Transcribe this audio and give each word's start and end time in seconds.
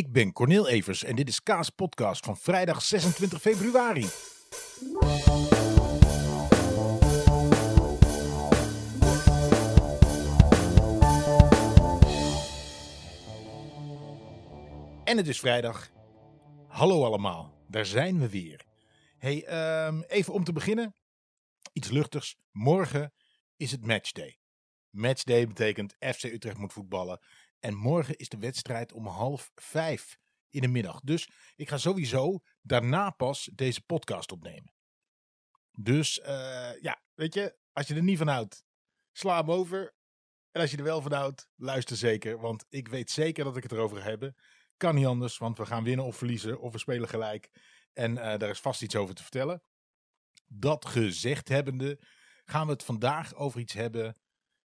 Ik 0.00 0.12
ben 0.12 0.32
Cornel 0.32 0.68
Evers 0.68 1.04
en 1.04 1.16
dit 1.16 1.28
is 1.28 1.42
Kaas 1.42 1.70
Podcast 1.70 2.24
van 2.24 2.36
vrijdag 2.36 2.82
26 2.82 3.40
februari. 3.40 4.06
En 15.04 15.16
het 15.16 15.28
is 15.28 15.40
vrijdag. 15.40 15.90
Hallo 16.68 17.04
allemaal, 17.04 17.54
daar 17.68 17.86
zijn 17.86 18.18
we 18.18 18.28
weer. 18.28 18.64
Hey, 19.18 19.44
ehm, 19.44 20.00
even 20.00 20.32
om 20.32 20.44
te 20.44 20.52
beginnen. 20.52 20.94
Iets 21.72 21.90
luchtigs. 21.90 22.36
Morgen 22.52 23.12
is 23.56 23.70
het 23.70 23.86
matchday. 23.86 24.38
Matchday 24.90 25.46
betekent 25.46 25.96
FC 25.98 26.22
Utrecht 26.22 26.58
moet 26.58 26.72
voetballen. 26.72 27.20
En 27.60 27.74
morgen 27.74 28.16
is 28.16 28.28
de 28.28 28.38
wedstrijd 28.38 28.92
om 28.92 29.06
half 29.06 29.50
vijf 29.54 30.18
in 30.48 30.60
de 30.60 30.68
middag. 30.68 31.00
Dus 31.00 31.30
ik 31.56 31.68
ga 31.68 31.78
sowieso 31.78 32.40
daarna 32.62 33.10
pas 33.10 33.50
deze 33.54 33.80
podcast 33.80 34.32
opnemen. 34.32 34.74
Dus 35.70 36.18
uh, 36.18 36.80
ja, 36.80 37.02
weet 37.14 37.34
je, 37.34 37.56
als 37.72 37.86
je 37.88 37.94
er 37.94 38.02
niet 38.02 38.18
van 38.18 38.28
houdt, 38.28 38.64
sla 39.12 39.36
hem 39.36 39.50
over. 39.50 39.94
En 40.50 40.60
als 40.60 40.70
je 40.70 40.76
er 40.76 40.82
wel 40.82 41.02
van 41.02 41.12
houdt, 41.12 41.48
luister 41.56 41.96
zeker. 41.96 42.40
Want 42.40 42.64
ik 42.68 42.88
weet 42.88 43.10
zeker 43.10 43.44
dat 43.44 43.56
ik 43.56 43.62
het 43.62 43.72
erover 43.72 43.96
ga 43.96 44.02
hebben. 44.02 44.36
Kan 44.76 44.94
niet 44.94 45.06
anders, 45.06 45.38
want 45.38 45.58
we 45.58 45.66
gaan 45.66 45.84
winnen 45.84 46.04
of 46.04 46.16
verliezen. 46.16 46.60
Of 46.60 46.72
we 46.72 46.78
spelen 46.78 47.08
gelijk. 47.08 47.50
En 47.92 48.12
uh, 48.12 48.18
daar 48.18 48.50
is 48.50 48.60
vast 48.60 48.82
iets 48.82 48.96
over 48.96 49.14
te 49.14 49.22
vertellen. 49.22 49.62
Dat 50.46 50.86
gezegd 50.86 51.48
hebbende, 51.48 52.00
gaan 52.44 52.66
we 52.66 52.72
het 52.72 52.84
vandaag 52.84 53.34
over 53.34 53.60
iets 53.60 53.72
hebben. 53.72 54.16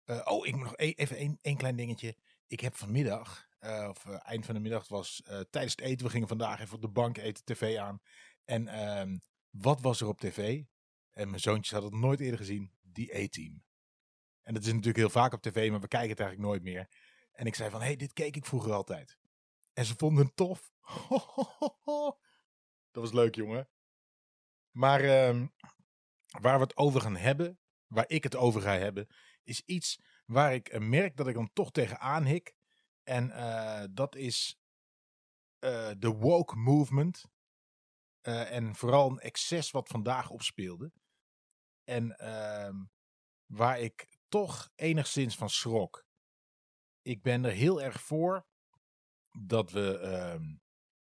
Uh, 0.05 0.21
oh, 0.25 0.47
ik 0.47 0.55
moet 0.55 0.65
nog 0.65 0.77
e 0.77 0.93
even 0.93 1.39
één 1.41 1.57
klein 1.57 1.77
dingetje. 1.77 2.17
Ik 2.49 2.61
heb 2.61 2.75
vanmiddag, 2.75 3.49
uh, 3.61 3.87
of 3.89 4.07
eind 4.07 4.45
van 4.47 4.55
de 4.55 4.61
middag, 4.61 4.89
was 4.89 5.23
tijdens 5.51 5.73
het 5.73 5.81
eten. 5.81 6.07
We 6.07 6.13
gingen 6.13 6.29
vandaag 6.29 6.61
even 6.61 6.75
op 6.75 6.81
de 6.81 6.89
bank 6.89 7.19
eten, 7.19 7.45
tv 7.45 7.77
aan. 7.77 8.01
En 8.45 8.69
ehm, 8.69 9.19
wat 9.51 9.81
was 9.81 10.01
er 10.01 10.09
op 10.09 10.21
tv? 10.21 10.63
En 11.13 11.29
mijn 11.29 11.41
zoontjes 11.41 11.73
hadden 11.73 11.91
het 11.91 12.01
nooit 12.01 12.21
eerder 12.21 12.39
gezien. 12.39 12.73
Die 12.83 13.19
E-team. 13.19 13.63
En 14.43 14.55
dat 14.55 14.63
is 14.63 14.69
natuurlijk 14.69 14.97
heel 14.97 15.11
vaak 15.11 15.33
op 15.33 15.43
tv, 15.43 15.71
maar 15.71 15.81
we 15.81 15.89
kijken 15.89 16.11
het 16.11 16.21
eigenlijk 16.21 16.51
nooit 16.51 16.63
meer. 16.63 16.89
En 17.33 17.47
ik 17.47 17.55
zei 17.55 17.71
van, 17.71 17.81
hé, 17.81 17.87
hey, 17.87 17.97
dit 17.97 18.13
keek 18.13 18.37
ik 18.37 18.47
vroeger 18.47 18.73
altijd. 18.73 19.19
En 19.73 19.85
ze 19.85 19.95
vonden 19.97 20.25
het 20.25 20.37
tof. 20.37 20.73
Dat 22.91 23.03
was 23.03 23.13
leuk, 23.13 23.35
jongen. 23.35 23.69
Maar 24.71 25.05
uh, 25.05 25.47
waar 26.41 26.59
we 26.59 26.63
het 26.63 26.77
over 26.77 27.01
gaan 27.01 27.17
hebben, 27.17 27.59
waar 27.87 28.09
ik 28.09 28.23
het 28.23 28.37
over 28.37 28.61
ga 28.61 28.79
hebben, 28.79 29.07
is 29.43 29.63
iets 29.65 30.01
waar 30.31 30.55
ik 30.55 30.79
merk 30.79 31.17
dat 31.17 31.27
ik 31.27 31.35
dan 31.35 31.53
toch 31.53 31.71
tegenaan 31.71 32.25
hik. 32.25 32.55
En 33.03 33.29
uh, 33.29 33.85
dat 33.91 34.15
is 34.15 34.59
uh, 35.65 35.91
de 35.99 36.11
woke 36.11 36.57
movement. 36.57 37.25
En 38.23 38.75
vooral 38.75 39.11
een 39.11 39.19
excess 39.19 39.71
wat 39.71 39.89
vandaag 39.89 40.31
opspeelde. 40.31 40.93
En 41.85 42.19
ehm, 42.19 42.85
waar 43.47 43.81
ik 43.81 44.09
toch 44.29 44.71
enigszins 44.75 45.37
van 45.37 45.51
schrok. 45.51 46.07
Ik 47.03 47.23
ben 47.23 47.45
er 47.45 47.53
heel 47.53 47.83
erg 47.83 48.01
voor 48.01 48.47
dat 49.31 49.71
we 49.71 49.99
ehm, 49.99 50.57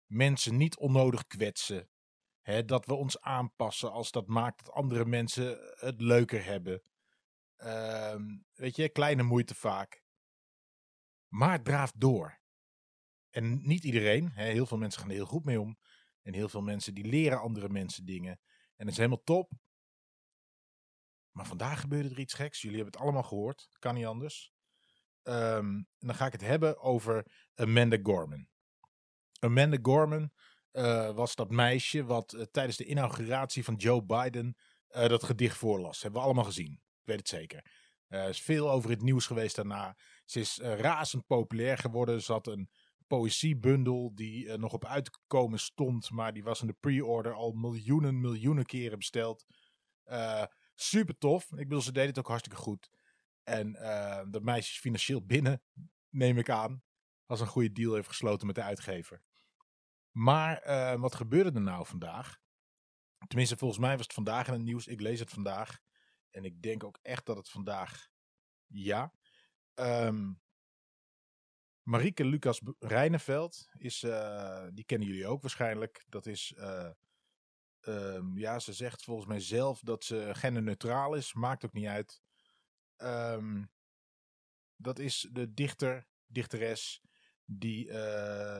mensen 0.05 0.57
niet 0.57 0.77
onnodig 0.77 1.27
kwetsen. 1.27 1.89
Hè, 2.41 2.65
dat 2.65 2.85
we 2.85 2.93
ons 2.93 3.21
aanpassen 3.21 3.91
als 3.91 4.11
dat 4.11 4.27
maakt 4.27 4.65
dat 4.65 4.73
andere 4.73 5.05
mensen 5.05 5.75
het 5.79 6.01
leuker 6.01 6.45
hebben. 6.45 6.81
Um, 7.63 8.45
weet 8.53 8.75
je, 8.75 8.89
kleine 8.89 9.23
moeite 9.23 9.55
vaak. 9.55 10.03
Maar 11.27 11.51
het 11.51 11.65
draaft 11.65 11.99
door. 11.99 12.39
En 13.29 13.67
niet 13.67 13.83
iedereen, 13.83 14.31
hè, 14.31 14.43
heel 14.43 14.65
veel 14.65 14.77
mensen 14.77 15.01
gaan 15.01 15.09
er 15.09 15.15
heel 15.15 15.25
goed 15.25 15.45
mee 15.45 15.61
om. 15.61 15.79
En 16.21 16.33
heel 16.33 16.49
veel 16.49 16.61
mensen 16.61 16.93
die 16.93 17.05
leren 17.05 17.41
andere 17.41 17.69
mensen 17.69 18.05
dingen. 18.05 18.39
En 18.75 18.85
dat 18.85 18.87
is 18.87 18.97
helemaal 18.97 19.23
top. 19.23 19.51
Maar 21.31 21.45
vandaag 21.45 21.79
gebeurde 21.79 22.09
er 22.09 22.19
iets 22.19 22.33
geks. 22.33 22.61
Jullie 22.61 22.77
hebben 22.77 22.93
het 22.93 23.03
allemaal 23.03 23.23
gehoord. 23.23 23.69
Kan 23.79 23.95
niet 23.95 24.05
anders. 24.05 24.51
Um, 25.23 25.87
en 25.97 26.07
dan 26.07 26.15
ga 26.15 26.25
ik 26.25 26.31
het 26.31 26.41
hebben 26.41 26.79
over 26.79 27.25
Amanda 27.55 27.97
Gorman. 28.03 28.47
Amanda 29.39 29.77
Gorman 29.81 30.31
uh, 30.71 31.11
was 31.11 31.35
dat 31.35 31.49
meisje 31.49 32.03
wat 32.03 32.33
uh, 32.33 32.41
tijdens 32.41 32.77
de 32.77 32.85
inauguratie 32.85 33.63
van 33.63 33.75
Joe 33.75 34.03
Biden 34.03 34.57
uh, 34.89 35.07
dat 35.07 35.23
gedicht 35.23 35.57
voorlas. 35.57 36.01
Hebben 36.01 36.19
we 36.19 36.25
allemaal 36.25 36.43
gezien. 36.43 36.81
Weet 37.09 37.19
het 37.19 37.27
zeker. 37.27 37.65
Er 38.07 38.29
is 38.29 38.41
veel 38.41 38.71
over 38.71 38.89
het 38.89 39.01
nieuws 39.01 39.25
geweest 39.25 39.55
daarna. 39.55 39.97
Ze 40.25 40.39
is 40.39 40.57
razend 40.57 41.25
populair 41.25 41.77
geworden. 41.77 42.21
Ze 42.21 42.31
had 42.31 42.47
een 42.47 42.69
poëziebundel 43.07 44.11
die 44.15 44.57
nog 44.57 44.73
op 44.73 44.85
uitkomen 44.85 45.59
stond. 45.59 46.11
Maar 46.11 46.33
die 46.33 46.43
was 46.43 46.61
in 46.61 46.67
de 46.67 46.75
pre-order 46.79 47.33
al 47.33 47.51
miljoenen, 47.51 48.19
miljoenen 48.19 48.65
keren 48.65 48.97
besteld. 48.97 49.45
super 50.75 51.17
tof. 51.17 51.51
Ik 51.51 51.57
bedoel, 51.57 51.81
ze 51.81 51.91
deed 51.91 52.07
het 52.07 52.19
ook 52.19 52.27
hartstikke 52.27 52.59
goed. 52.59 52.89
En 53.43 53.71
dat 54.31 54.43
meisje 54.43 54.71
is 54.71 54.79
financieel 54.79 55.25
binnen, 55.25 55.61
neem 56.09 56.37
ik 56.37 56.49
aan. 56.49 56.83
Als 57.25 57.39
een 57.39 57.47
goede 57.47 57.71
deal 57.71 57.93
heeft 57.93 58.07
gesloten 58.07 58.47
met 58.47 58.55
de 58.55 58.63
uitgever. 58.63 59.21
Maar 60.11 60.61
wat 60.99 61.15
gebeurde 61.15 61.51
er 61.51 61.61
nou 61.61 61.85
vandaag? 61.85 62.37
Tenminste, 63.27 63.57
volgens 63.57 63.79
mij 63.79 63.91
was 63.97 64.05
het 64.05 64.13
vandaag 64.13 64.47
in 64.47 64.53
het 64.53 64.61
nieuws. 64.61 64.87
Ik 64.87 65.01
lees 65.01 65.19
het 65.19 65.29
vandaag. 65.29 65.79
En 66.31 66.43
ik 66.43 66.61
denk 66.61 66.83
ook 66.83 66.99
echt 67.01 67.25
dat 67.25 67.37
het 67.37 67.49
vandaag. 67.49 68.09
Ja. 68.67 69.13
Um, 69.75 70.41
Lucas 72.15 72.61
Rijneveld 72.79 73.69
is. 73.77 74.03
Uh, 74.03 74.67
die 74.73 74.85
kennen 74.85 75.07
jullie 75.07 75.27
ook 75.27 75.41
waarschijnlijk. 75.41 76.05
Dat 76.07 76.25
is. 76.25 76.53
Um, 77.81 78.37
ja, 78.37 78.59
ze 78.59 78.73
zegt 78.73 79.03
volgens 79.03 79.27
mij 79.27 79.39
zelf 79.39 79.79
dat 79.79 80.03
ze 80.03 80.29
genderneutraal 80.33 81.13
is. 81.13 81.33
Maakt 81.33 81.65
ook 81.65 81.73
niet 81.73 81.87
uit. 81.87 82.21
Um, 82.97 83.71
dat 84.75 84.99
is 84.99 85.27
de 85.31 85.53
dichter, 85.53 86.07
dichteres 86.25 87.01
die 87.45 87.85
uh, 87.85 87.93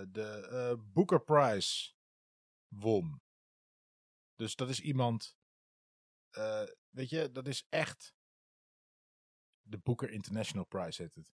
de 0.09 0.49
uh, 0.51 0.83
Booker 0.93 1.21
Prize 1.21 1.93
won. 2.67 3.21
Dus 4.35 4.55
dat 4.55 4.69
is 4.69 4.79
iemand, 4.79 5.37
uh, 6.31 6.63
weet 6.89 7.09
je, 7.09 7.31
dat 7.31 7.47
is 7.47 7.65
echt 7.69 8.13
de 9.61 9.77
Booker 9.77 10.09
International 10.09 10.65
Prize 10.65 11.01
heet 11.01 11.15
het. 11.15 11.31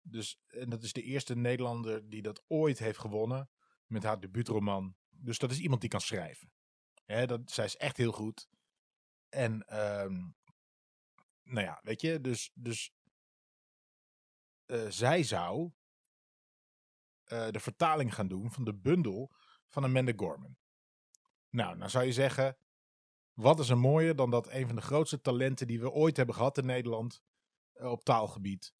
Dus, 0.00 0.40
en 0.46 0.70
dat 0.70 0.82
is 0.82 0.92
de 0.92 1.02
eerste 1.02 1.34
Nederlander 1.34 2.08
die 2.08 2.22
dat 2.22 2.44
ooit 2.46 2.78
heeft 2.78 2.98
gewonnen 2.98 3.50
met 3.86 4.02
haar 4.02 4.20
debuutroman. 4.20 4.96
Dus 5.08 5.38
dat 5.38 5.50
is 5.50 5.58
iemand 5.58 5.80
die 5.80 5.90
kan 5.90 6.00
schrijven. 6.00 6.52
Dat, 7.06 7.50
zij 7.50 7.64
is 7.64 7.76
echt 7.76 7.96
heel 7.96 8.12
goed. 8.12 8.48
En 9.28 9.78
um, 10.02 10.36
nou 11.42 11.66
ja, 11.66 11.80
weet 11.82 12.00
je, 12.00 12.20
dus, 12.20 12.50
dus 12.54 12.92
uh, 14.66 14.90
zij 14.90 15.22
zou 15.22 15.72
uh, 17.24 17.48
de 17.48 17.60
vertaling 17.60 18.14
gaan 18.14 18.28
doen 18.28 18.52
van 18.52 18.64
de 18.64 18.74
bundel 18.74 19.34
van 19.68 19.84
Amanda 19.84 20.12
Gorman. 20.16 20.56
Nou, 21.48 21.78
dan 21.78 21.90
zou 21.90 22.04
je 22.04 22.12
zeggen, 22.12 22.58
wat 23.40 23.58
is 23.58 23.68
er 23.68 23.78
mooier 23.78 24.16
dan 24.16 24.30
dat 24.30 24.50
een 24.50 24.66
van 24.66 24.76
de 24.76 24.82
grootste 24.82 25.20
talenten 25.20 25.66
die 25.66 25.80
we 25.80 25.90
ooit 25.90 26.16
hebben 26.16 26.34
gehad 26.34 26.58
in 26.58 26.66
Nederland 26.66 27.20
uh, 27.74 27.90
op 27.90 28.04
taalgebied, 28.04 28.72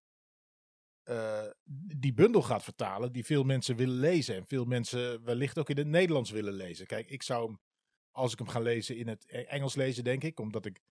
die 1.96 2.12
bundel 2.12 2.42
gaat 2.42 2.62
vertalen 2.62 3.12
die 3.12 3.24
veel 3.24 3.44
mensen 3.44 3.76
willen 3.76 3.94
lezen 3.94 4.34
en 4.34 4.46
veel 4.46 4.64
mensen 4.64 5.24
wellicht 5.24 5.58
ook 5.58 5.68
in 5.68 5.76
het 5.76 5.86
Nederlands 5.86 6.30
willen 6.30 6.52
lezen. 6.52 6.86
Kijk, 6.86 7.10
ik 7.10 7.22
zou 7.22 7.46
hem, 7.46 7.60
als 8.10 8.32
ik 8.32 8.38
hem 8.38 8.48
ga 8.48 8.60
lezen, 8.60 8.96
in 8.96 9.08
het 9.08 9.24
e-, 9.26 9.42
Engels 9.42 9.74
lezen, 9.74 10.04
denk 10.04 10.24
ik, 10.24 10.40
omdat 10.40 10.66
ik 10.66 10.82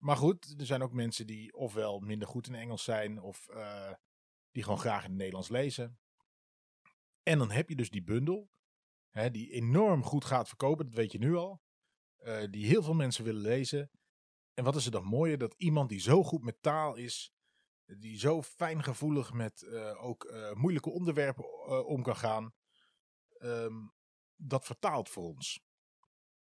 maar 0.00 0.16
goed, 0.16 0.54
er 0.58 0.66
zijn 0.66 0.82
ook 0.82 0.92
mensen 0.92 1.26
die 1.26 1.54
ofwel 1.54 1.98
minder 1.98 2.28
goed 2.28 2.46
in 2.46 2.54
Engels 2.54 2.84
zijn 2.84 3.20
of 3.20 3.48
uh, 3.50 3.92
die 4.50 4.62
gewoon 4.62 4.78
graag 4.78 5.02
in 5.02 5.08
het 5.08 5.18
Nederlands 5.18 5.48
lezen. 5.48 5.98
En 7.22 7.38
dan 7.38 7.50
heb 7.50 7.68
je 7.68 7.76
dus 7.76 7.90
die 7.90 8.02
bundel, 8.02 8.50
hè, 9.10 9.30
die 9.30 9.52
enorm 9.52 10.02
goed 10.02 10.24
gaat 10.24 10.48
verkopen, 10.48 10.84
dat 10.84 10.94
weet 10.94 11.12
je 11.12 11.18
nu 11.18 11.34
al. 11.34 11.62
Uh, 12.22 12.44
die 12.50 12.66
heel 12.66 12.82
veel 12.82 12.94
mensen 12.94 13.24
willen 13.24 13.40
lezen. 13.40 13.90
En 14.54 14.64
wat 14.64 14.76
is 14.76 14.84
er 14.84 14.90
dan 14.90 15.04
mooier 15.04 15.38
dat 15.38 15.54
iemand 15.56 15.88
die 15.88 16.00
zo 16.00 16.22
goed 16.22 16.44
met 16.44 16.62
taal 16.62 16.96
is, 16.96 17.32
die 17.84 18.18
zo 18.18 18.42
fijngevoelig 18.42 19.32
met 19.32 19.62
uh, 19.62 20.04
ook 20.04 20.32
moeilijke 20.54 20.90
onderwerpen 20.90 21.84
om 21.86 22.02
kan 22.02 22.16
gaan, 22.16 22.54
um, 23.38 23.92
dat 24.36 24.64
vertaalt 24.64 25.08
voor 25.08 25.24
ons. 25.24 25.60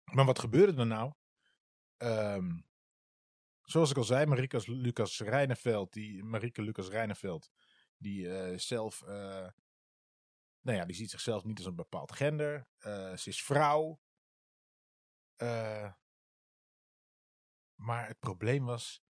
Maar 0.04 0.26
wat 0.26 0.40
gebeurde 0.40 0.82
er 0.82 0.88
nou? 0.88 1.14
Um, 1.98 2.68
zoals 3.62 3.90
ik 3.90 3.98
al 3.98 4.04
zei, 4.04 4.26
Marika 4.26 4.60
Lucas 4.66 5.20
Rijneveld, 5.20 5.94
die, 5.94 6.24
Marike 6.24 6.62
Lucas 6.62 6.88
Rijneveld, 6.88 7.52
die 7.98 8.58
zelf, 8.58 9.02
nou 10.62 10.78
ja, 10.78 10.86
die 10.86 10.96
ziet 10.96 11.10
zichzelf 11.10 11.44
niet 11.44 11.58
als 11.58 11.66
een 11.68 11.76
bepaald 11.76 12.12
gender. 12.12 12.68
Ze 13.16 13.30
is 13.30 13.44
vrouw. 13.44 14.00
Maar 17.76 18.08
het 18.08 18.20
probleem 18.20 18.66
was 18.66 19.04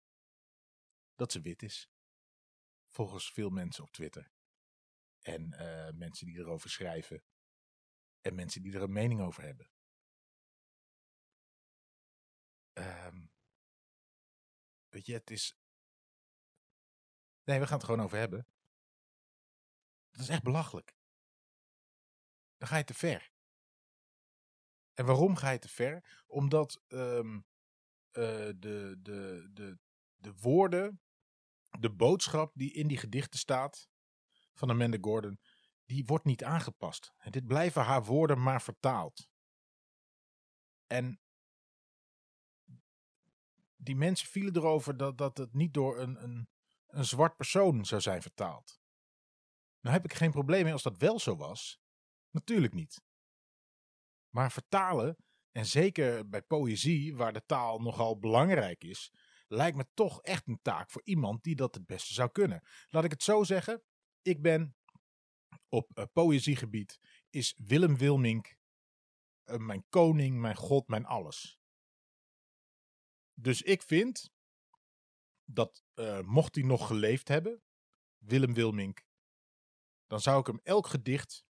dat 1.14 1.32
ze 1.32 1.40
wit 1.40 1.62
is. 1.62 1.90
Volgens 2.86 3.32
veel 3.32 3.50
mensen 3.50 3.84
op 3.84 3.90
Twitter. 3.90 4.32
En 5.20 5.52
eh, 5.52 5.92
mensen 5.94 6.26
die 6.26 6.38
erover 6.38 6.70
schrijven. 6.70 7.24
En 8.20 8.34
mensen 8.34 8.62
die 8.62 8.74
er 8.74 8.82
een 8.82 8.92
mening 8.92 9.20
over 9.20 9.42
hebben. 9.42 9.70
Ehm, 12.72 13.26
weet 14.88 15.06
je, 15.06 15.12
het 15.12 15.30
is. 15.30 15.56
Nee, 17.44 17.58
we 17.58 17.66
gaan 17.66 17.76
het 17.76 17.86
gewoon 17.86 18.04
over 18.04 18.18
hebben. 18.18 18.46
Dat 20.10 20.20
is 20.20 20.28
echt 20.28 20.42
belachelijk. 20.42 20.96
Dan 22.56 22.68
ga 22.68 22.76
je 22.76 22.84
te 22.84 22.94
ver. 22.94 23.32
En 24.98 25.04
waarom 25.04 25.36
ga 25.36 25.50
je 25.50 25.58
te 25.58 25.68
ver? 25.68 26.24
Omdat 26.26 26.82
ehm, 26.86 27.40
eh, 28.10 28.50
de, 28.56 28.98
de, 29.02 29.48
de, 29.52 29.78
de 30.14 30.34
woorden, 30.40 31.00
de 31.78 31.90
boodschap 31.90 32.52
die 32.54 32.72
in 32.72 32.88
die 32.88 32.96
gedichten 32.96 33.38
staat 33.38 33.88
van 34.52 34.70
Amanda 34.70 34.98
Gordon, 35.00 35.40
die 35.84 36.04
wordt 36.04 36.24
niet 36.24 36.44
aangepast. 36.44 37.12
En 37.16 37.30
dit 37.30 37.46
blijven 37.46 37.82
haar 37.82 38.04
woorden 38.04 38.42
maar 38.42 38.62
vertaald. 38.62 39.28
En 40.86 41.20
die 43.76 43.96
mensen 43.96 44.28
vielen 44.28 44.56
erover 44.56 44.96
dat, 44.96 45.18
dat 45.18 45.38
het 45.38 45.54
niet 45.54 45.74
door 45.74 45.98
een, 45.98 46.22
een, 46.22 46.48
een 46.86 47.04
zwart 47.04 47.36
persoon 47.36 47.84
zou 47.86 48.00
zijn 48.00 48.22
vertaald. 48.22 48.80
Nou 49.80 49.94
heb 49.94 50.04
ik 50.04 50.14
geen 50.14 50.30
probleem 50.30 50.64
mee 50.64 50.72
als 50.72 50.82
dat 50.82 50.98
wel 50.98 51.18
zo 51.18 51.36
was. 51.36 51.80
Natuurlijk 52.30 52.74
niet. 52.74 53.06
Maar 54.30 54.52
vertalen, 54.52 55.16
en 55.52 55.66
zeker 55.66 56.28
bij 56.28 56.42
poëzie, 56.42 57.16
waar 57.16 57.32
de 57.32 57.44
taal 57.46 57.78
nogal 57.78 58.18
belangrijk 58.18 58.84
is, 58.84 59.12
lijkt 59.46 59.76
me 59.76 59.86
toch 59.94 60.22
echt 60.22 60.46
een 60.46 60.60
taak 60.62 60.90
voor 60.90 61.02
iemand 61.04 61.42
die 61.42 61.54
dat 61.56 61.74
het 61.74 61.86
beste 61.86 62.12
zou 62.12 62.30
kunnen. 62.30 62.62
Laat 62.88 63.04
ik 63.04 63.10
het 63.10 63.22
zo 63.22 63.42
zeggen. 63.42 63.82
Ik 64.22 64.42
ben 64.42 64.76
op 65.68 65.90
uh, 65.94 66.04
poëziegebied 66.12 66.98
is 67.30 67.54
Willem 67.64 67.96
Wilmink 67.96 68.56
uh, 69.44 69.56
mijn 69.56 69.84
koning, 69.88 70.40
mijn 70.40 70.56
god, 70.56 70.88
mijn 70.88 71.04
alles. 71.04 71.60
Dus 73.34 73.62
ik 73.62 73.82
vind 73.82 74.30
dat 75.44 75.84
uh, 75.94 76.20
mocht 76.20 76.54
hij 76.54 76.64
nog 76.64 76.86
geleefd 76.86 77.28
hebben, 77.28 77.62
Willem 78.18 78.54
Wilmink, 78.54 79.06
dan 80.06 80.20
zou 80.20 80.40
ik 80.40 80.46
hem 80.46 80.60
elk 80.62 80.86
gedicht 80.86 81.44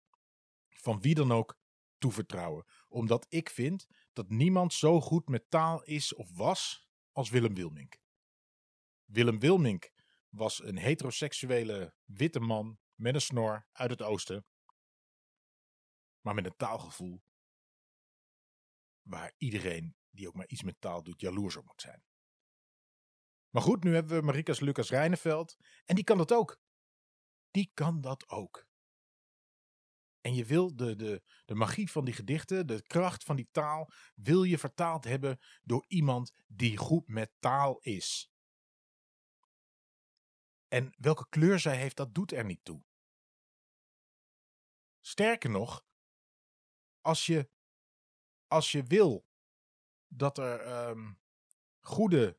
van 0.68 1.00
wie 1.00 1.14
dan 1.14 1.32
ook 1.32 1.56
toevertrouwen. 2.04 2.64
Omdat 2.88 3.26
ik 3.28 3.50
vind 3.50 3.86
dat 4.12 4.28
niemand 4.28 4.72
zo 4.72 5.00
goed 5.00 5.28
met 5.28 5.50
taal 5.50 5.82
is 5.82 6.14
of 6.14 6.36
was 6.36 6.88
als 7.12 7.30
Willem 7.30 7.54
Wilmink. 7.54 7.98
Willem 9.04 9.38
Wilmink 9.38 9.90
was 10.28 10.62
een 10.62 10.78
heteroseksuele 10.78 11.94
witte 12.04 12.40
man 12.40 12.78
met 12.94 13.14
een 13.14 13.20
snor 13.20 13.66
uit 13.72 13.90
het 13.90 14.02
oosten. 14.02 14.46
Maar 16.20 16.34
met 16.34 16.46
een 16.46 16.56
taalgevoel 16.56 17.22
waar 19.02 19.32
iedereen 19.36 19.96
die 20.10 20.28
ook 20.28 20.34
maar 20.34 20.48
iets 20.48 20.62
met 20.62 20.80
taal 20.80 21.02
doet 21.02 21.20
jaloers 21.20 21.56
op 21.56 21.64
moet 21.64 21.80
zijn. 21.80 22.04
Maar 23.50 23.62
goed, 23.62 23.84
nu 23.84 23.94
hebben 23.94 24.16
we 24.16 24.24
Marikas 24.24 24.60
Lucas 24.60 24.90
Rijneveld 24.90 25.56
en 25.84 25.94
die 25.94 26.04
kan 26.04 26.18
dat 26.18 26.32
ook. 26.32 26.60
Die 27.50 27.70
kan 27.74 28.00
dat 28.00 28.28
ook. 28.28 28.66
En 30.24 30.34
je 30.34 30.44
wil 30.44 30.76
de, 30.76 30.96
de, 30.96 31.22
de 31.44 31.54
magie 31.54 31.90
van 31.90 32.04
die 32.04 32.14
gedichten, 32.14 32.66
de 32.66 32.82
kracht 32.82 33.24
van 33.24 33.36
die 33.36 33.48
taal, 33.50 33.90
wil 34.14 34.42
je 34.42 34.58
vertaald 34.58 35.04
hebben 35.04 35.40
door 35.62 35.84
iemand 35.88 36.32
die 36.46 36.76
goed 36.76 37.08
met 37.08 37.32
taal 37.38 37.78
is. 37.78 38.32
En 40.68 40.94
welke 40.96 41.28
kleur 41.28 41.58
zij 41.58 41.76
heeft, 41.76 41.96
dat 41.96 42.14
doet 42.14 42.32
er 42.32 42.44
niet 42.44 42.64
toe. 42.64 42.84
Sterker 45.00 45.50
nog, 45.50 45.86
als 47.00 47.26
je, 47.26 47.50
als 48.46 48.72
je 48.72 48.82
wil 48.82 49.26
dat 50.06 50.38
er 50.38 50.88
um, 50.88 51.20
goede 51.80 52.38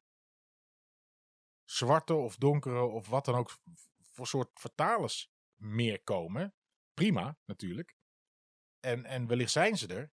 zwarte 1.63 2.13
of 2.13 2.35
donkere 2.37 2.81
of 2.81 3.07
wat 3.07 3.25
dan 3.25 3.35
ook 3.35 3.57
voor 4.11 4.27
soort 4.27 4.59
vertalers 4.59 5.31
meer 5.55 6.03
komen, 6.03 6.55
prima 6.95 7.37
natuurlijk. 7.45 7.95
En, 8.79 9.05
en 9.05 9.27
wellicht 9.27 9.51
zijn 9.51 9.77
ze 9.77 9.87
er. 9.87 10.11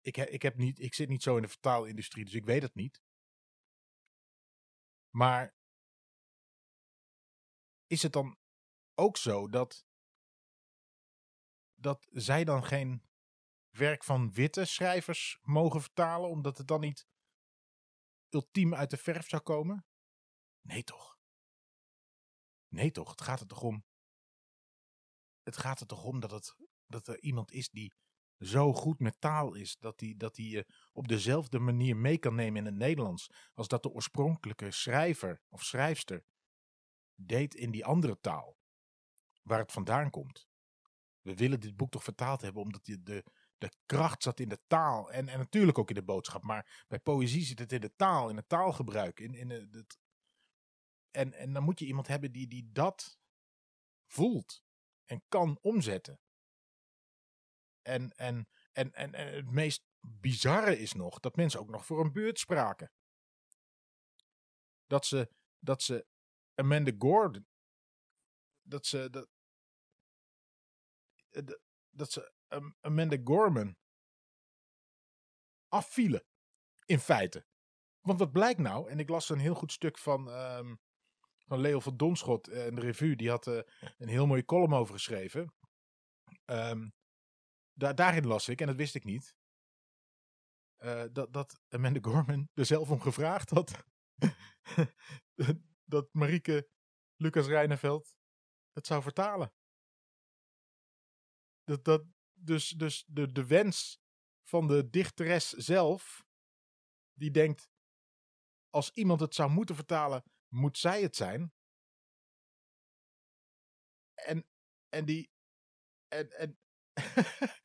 Ik, 0.00 0.16
ik, 0.16 0.42
heb 0.42 0.56
niet, 0.56 0.78
ik 0.80 0.94
zit 0.94 1.08
niet 1.08 1.22
zo 1.22 1.36
in 1.36 1.42
de 1.42 1.48
vertaalindustrie, 1.48 2.24
dus 2.24 2.34
ik 2.34 2.44
weet 2.44 2.62
het 2.62 2.74
niet. 2.74 3.02
Maar 5.10 5.54
is 7.86 8.02
het 8.02 8.12
dan 8.12 8.38
ook 8.94 9.16
zo 9.16 9.48
dat, 9.48 9.86
dat 11.74 12.06
zij 12.10 12.44
dan 12.44 12.64
geen 12.64 13.02
werk 13.68 14.04
van 14.04 14.32
witte 14.32 14.64
schrijvers 14.64 15.38
mogen 15.42 15.80
vertalen, 15.80 16.30
omdat 16.30 16.58
het 16.58 16.66
dan 16.66 16.80
niet 16.80 17.06
ultiem 18.28 18.74
uit 18.74 18.90
de 18.90 18.96
verf 18.96 19.28
zou 19.28 19.42
komen? 19.42 19.86
Nee 20.60 20.84
toch? 20.84 21.18
Nee 22.68 22.90
toch? 22.90 23.10
Het 23.10 23.20
gaat 23.20 23.40
er 23.40 23.46
toch 23.46 23.62
om 23.62 23.84
het 25.46 25.56
gaat 25.56 25.80
er 25.80 25.86
toch 25.86 26.04
om 26.04 26.20
dat, 26.20 26.30
het, 26.30 26.54
dat 26.86 27.08
er 27.08 27.20
iemand 27.20 27.52
is 27.52 27.70
die 27.70 27.92
zo 28.38 28.72
goed 28.72 29.00
met 29.00 29.20
taal 29.20 29.54
is, 29.54 29.76
dat 29.78 30.00
hij 30.00 30.14
dat 30.16 30.36
je 30.36 30.66
op 30.92 31.08
dezelfde 31.08 31.58
manier 31.58 31.96
mee 31.96 32.18
kan 32.18 32.34
nemen 32.34 32.60
in 32.60 32.66
het 32.66 32.74
Nederlands, 32.74 33.30
als 33.54 33.68
dat 33.68 33.82
de 33.82 33.90
oorspronkelijke 33.90 34.70
schrijver 34.70 35.42
of 35.48 35.62
schrijfster 35.62 36.24
deed 37.14 37.54
in 37.54 37.70
die 37.70 37.84
andere 37.84 38.18
taal, 38.20 38.58
waar 39.42 39.58
het 39.58 39.72
vandaan 39.72 40.10
komt. 40.10 40.48
We 41.20 41.34
willen 41.34 41.60
dit 41.60 41.76
boek 41.76 41.90
toch 41.90 42.04
vertaald 42.04 42.40
hebben, 42.40 42.62
omdat 42.62 42.84
de, 42.84 43.02
de, 43.02 43.24
de 43.58 43.70
kracht 43.86 44.22
zat 44.22 44.40
in 44.40 44.48
de 44.48 44.60
taal 44.66 45.12
en, 45.12 45.28
en 45.28 45.38
natuurlijk 45.38 45.78
ook 45.78 45.88
in 45.88 45.94
de 45.94 46.04
boodschap, 46.04 46.42
maar 46.42 46.84
bij 46.88 47.00
poëzie 47.00 47.44
zit 47.44 47.58
het 47.58 47.72
in 47.72 47.80
de 47.80 47.94
taal, 47.96 48.28
in 48.28 48.36
het 48.36 48.48
taalgebruik. 48.48 49.20
In, 49.20 49.34
in 49.34 49.50
het, 49.50 49.98
en, 51.10 51.32
en 51.32 51.52
dan 51.52 51.62
moet 51.62 51.78
je 51.78 51.86
iemand 51.86 52.06
hebben 52.06 52.32
die, 52.32 52.48
die 52.48 52.72
dat 52.72 53.18
voelt 54.06 54.65
en 55.06 55.22
kan 55.28 55.58
omzetten. 55.60 56.20
En, 57.82 58.10
en, 58.16 58.48
en, 58.72 58.92
en, 58.92 59.12
het 59.12 59.50
meest 59.50 59.84
bizarre 60.00 60.78
is 60.78 60.92
nog 60.92 61.18
dat 61.18 61.36
mensen 61.36 61.60
ook 61.60 61.70
nog 61.70 61.86
voor 61.86 62.00
een 62.00 62.12
beurt 62.12 62.38
spraken. 62.38 62.92
Dat 64.86 65.06
ze, 65.06 65.30
dat 65.58 65.82
ze 65.82 66.06
Amanda 66.54 66.92
Gordon, 66.98 67.46
dat 68.62 68.86
ze, 68.86 69.10
dat, 69.10 69.28
eh, 71.30 71.42
dat 71.90 72.12
ze 72.12 72.32
Amanda 72.80 73.16
Gorman 73.24 73.76
afvielen. 75.68 76.24
In 76.84 76.98
feite. 76.98 77.46
Want 78.00 78.18
wat 78.18 78.32
blijkt 78.32 78.60
nou, 78.60 78.90
en 78.90 78.98
ik 78.98 79.08
las 79.08 79.28
een 79.28 79.38
heel 79.38 79.54
goed 79.54 79.72
stuk 79.72 79.98
van 79.98 80.28
um, 80.28 80.80
van 81.46 81.60
Leo 81.60 81.80
van 81.80 81.96
Donschot 81.96 82.48
uh, 82.48 82.66
in 82.66 82.74
de 82.74 82.80
revue. 82.80 83.16
Die 83.16 83.30
had 83.30 83.46
uh, 83.46 83.60
een 83.98 84.08
heel 84.08 84.26
mooie 84.26 84.44
column 84.44 84.74
over 84.74 84.94
geschreven. 84.94 85.54
Um, 86.44 86.94
daar, 87.72 87.94
daarin 87.94 88.26
las 88.26 88.48
ik, 88.48 88.60
en 88.60 88.66
dat 88.66 88.76
wist 88.76 88.94
ik 88.94 89.04
niet, 89.04 89.36
uh, 90.78 91.04
dat, 91.12 91.32
dat 91.32 91.60
Amanda 91.68 92.00
Gorman 92.02 92.48
er 92.54 92.66
zelf 92.66 92.90
om 92.90 93.00
gevraagd 93.00 93.50
had. 93.50 93.84
dat 95.84 96.08
Marieke 96.12 96.68
Lucas 97.16 97.46
Rijneveld 97.46 98.16
het 98.72 98.86
zou 98.86 99.02
vertalen. 99.02 99.52
Dat, 101.64 101.84
dat, 101.84 102.04
dus 102.32 102.68
dus 102.68 103.04
de, 103.06 103.32
de 103.32 103.46
wens 103.46 104.00
van 104.42 104.66
de 104.66 104.90
dichteres 104.90 105.50
zelf, 105.50 106.24
die 107.12 107.30
denkt, 107.30 107.68
als 108.70 108.90
iemand 108.90 109.20
het 109.20 109.34
zou 109.34 109.50
moeten 109.50 109.74
vertalen, 109.74 110.24
moet 110.48 110.78
zij 110.78 111.02
het 111.02 111.16
zijn. 111.16 111.52
En, 114.14 114.46
en 114.88 115.04
die. 115.04 115.30
En, 116.08 116.30
en, 116.30 116.58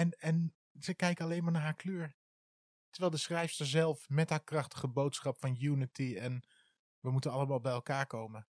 en, 0.00 0.10
en 0.10 0.54
ze 0.80 0.94
kijken 0.94 1.24
alleen 1.24 1.42
maar 1.42 1.52
naar 1.52 1.62
haar 1.62 1.74
kleur. 1.74 2.16
Terwijl 2.90 3.12
de 3.12 3.20
schrijfster 3.20 3.66
zelf 3.66 4.08
met 4.08 4.30
haar 4.30 4.44
krachtige 4.44 4.88
boodschap 4.88 5.38
van 5.38 5.62
unity 5.62 6.16
en 6.18 6.42
we 7.00 7.10
moeten 7.10 7.30
allemaal 7.30 7.60
bij 7.60 7.72
elkaar 7.72 8.06
komen. 8.06 8.48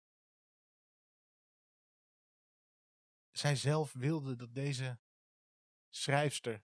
Zij 3.32 3.56
zelf 3.56 3.94
wilde 3.94 4.36
dat 4.36 4.54
deze 4.54 5.00
schrijfster 5.90 6.64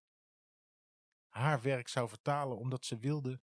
haar 1.27 1.61
werk 1.61 1.87
zou 1.87 2.09
vertalen, 2.09 2.57
omdat 2.57 2.85
ze 2.85 2.97
wilde 2.97 3.41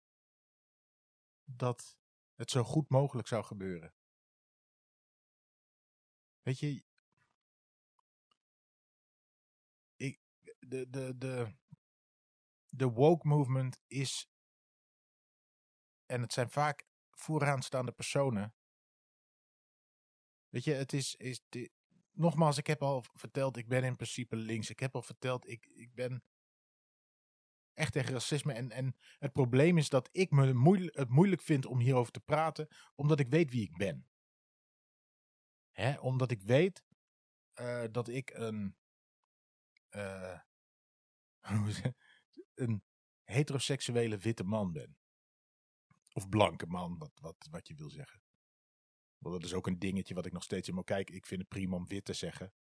dat 1.43 1.98
het 2.41 2.51
zo 2.51 2.63
goed 2.63 2.89
mogelijk 2.89 3.27
zou 3.27 3.43
gebeuren. 3.43 3.93
Weet 6.41 6.60
je, 6.60 6.83
ik, 9.95 10.19
de, 10.60 10.89
de, 10.89 11.17
de, 11.17 11.55
de 12.69 12.89
woke 12.89 13.27
movement 13.27 13.79
is, 13.88 14.29
en 16.05 16.21
het 16.21 16.33
zijn 16.33 16.50
vaak 16.50 16.86
vooraanstaande 17.12 17.91
personen. 17.91 18.55
Weet 20.50 20.63
je, 20.63 20.74
het 20.74 20.93
is, 20.93 21.15
is 21.15 21.41
nogmaals, 22.12 22.57
ik 22.57 22.67
heb 22.67 22.81
al 22.81 23.03
verteld, 23.13 23.57
ik 23.57 23.67
ben 23.67 23.83
in 23.83 23.95
principe 23.95 24.36
links. 24.36 24.69
Ik 24.69 24.79
heb 24.79 24.95
al 24.95 25.01
verteld, 25.01 25.48
ik, 25.48 25.65
ik 25.65 25.93
ben 25.93 26.24
echt 27.73 27.93
tegen 27.93 28.13
racisme. 28.13 28.53
En, 28.53 28.71
en 28.71 28.95
het 29.19 29.31
probleem 29.31 29.77
is 29.77 29.89
dat 29.89 30.09
ik 30.11 30.31
me 30.31 30.89
het 30.91 31.09
moeilijk 31.09 31.41
vind 31.41 31.65
om 31.65 31.79
hierover 31.79 32.11
te 32.11 32.19
praten, 32.19 32.67
omdat 32.95 33.19
ik 33.19 33.29
weet 33.29 33.51
wie 33.51 33.61
ik 33.61 33.77
ben. 33.77 34.09
Hè? 35.71 35.99
Omdat 35.99 36.31
ik 36.31 36.41
weet 36.41 36.83
uh, 37.55 37.83
dat 37.91 38.07
ik 38.07 38.29
een, 38.29 38.75
uh, 39.95 40.39
een 42.53 42.83
heteroseksuele 43.23 44.17
witte 44.17 44.43
man 44.43 44.71
ben. 44.71 44.97
Of 46.13 46.29
blanke 46.29 46.65
man, 46.65 46.97
wat, 46.97 47.19
wat, 47.21 47.47
wat 47.49 47.67
je 47.67 47.75
wil 47.75 47.89
zeggen. 47.89 48.21
Want 49.17 49.35
dat 49.35 49.43
is 49.43 49.53
ook 49.53 49.67
een 49.67 49.79
dingetje 49.79 50.13
wat 50.13 50.25
ik 50.25 50.31
nog 50.31 50.43
steeds 50.43 50.67
in 50.67 50.75
moet 50.75 50.85
kijken. 50.85 51.15
Ik 51.15 51.25
vind 51.25 51.41
het 51.41 51.49
prima 51.49 51.75
om 51.75 51.87
wit 51.87 52.05
te 52.05 52.13
zeggen. 52.13 52.53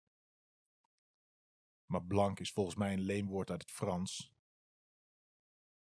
Maar 1.85 2.03
blank 2.03 2.39
is 2.39 2.51
volgens 2.51 2.75
mij 2.75 2.93
een 2.93 3.01
leenwoord 3.01 3.49
uit 3.49 3.61
het 3.61 3.71
Frans. 3.71 4.33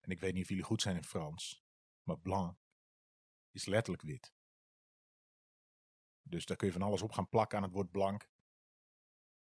En 0.03 0.12
ik 0.12 0.19
weet 0.19 0.33
niet 0.33 0.43
of 0.43 0.50
jullie 0.50 0.63
goed 0.63 0.81
zijn 0.81 0.95
in 0.95 1.03
Frans. 1.03 1.63
Maar 2.03 2.19
blanc 2.19 2.57
is 3.51 3.65
letterlijk 3.65 4.03
wit. 4.03 4.33
Dus 6.22 6.45
daar 6.45 6.57
kun 6.57 6.67
je 6.67 6.74
van 6.74 6.81
alles 6.81 7.01
op 7.01 7.12
gaan 7.12 7.29
plakken 7.29 7.57
aan 7.57 7.63
het 7.63 7.74
woord 7.74 7.91
blank. 7.91 8.31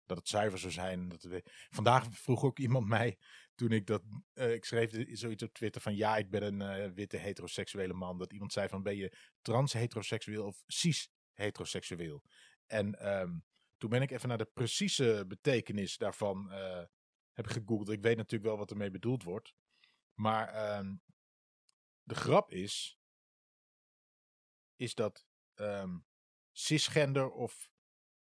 Dat 0.05 0.17
het 0.17 0.27
zuiver 0.27 0.59
zou 0.59 0.71
zijn. 0.71 1.09
Dat 1.09 1.23
we... 1.23 1.41
Vandaag 1.69 2.07
vroeg 2.11 2.43
ook 2.43 2.59
iemand 2.59 2.87
mij, 2.87 3.17
toen 3.55 3.71
ik 3.71 3.85
dat, 3.85 4.03
uh, 4.33 4.53
ik 4.53 4.65
schreef 4.65 5.17
zoiets 5.17 5.43
op 5.43 5.53
Twitter 5.53 5.81
van 5.81 5.95
ja, 5.95 6.17
ik 6.17 6.29
ben 6.29 6.43
een 6.43 6.85
uh, 6.85 6.91
witte 6.93 7.17
heteroseksuele 7.17 7.93
man. 7.93 8.17
Dat 8.17 8.33
iemand 8.33 8.53
zei 8.53 8.67
van 8.67 8.83
ben 8.83 8.95
je 8.95 9.17
trans 9.41 9.73
heteroseksueel 9.73 10.45
of 10.45 10.63
cis 10.67 11.11
heteroseksueel? 11.33 12.23
En 12.65 13.13
um, 13.19 13.45
toen 13.77 13.89
ben 13.89 14.01
ik 14.01 14.11
even 14.11 14.27
naar 14.27 14.37
de 14.37 14.49
precieze 14.53 15.25
betekenis 15.27 15.97
daarvan 15.97 16.47
uh, 16.51 16.83
heb 17.31 17.47
gegoogeld. 17.47 17.89
Ik 17.89 18.01
weet 18.01 18.17
natuurlijk 18.17 18.49
wel 18.49 18.57
wat 18.57 18.71
ermee 18.71 18.91
bedoeld 18.91 19.23
wordt. 19.23 19.53
Maar 20.13 20.77
um, 20.77 21.01
de 22.03 22.15
grap 22.15 22.51
is, 22.51 22.99
is 24.75 24.95
dat 24.95 25.25
um, 25.55 26.05
cisgender 26.51 27.29
of 27.29 27.71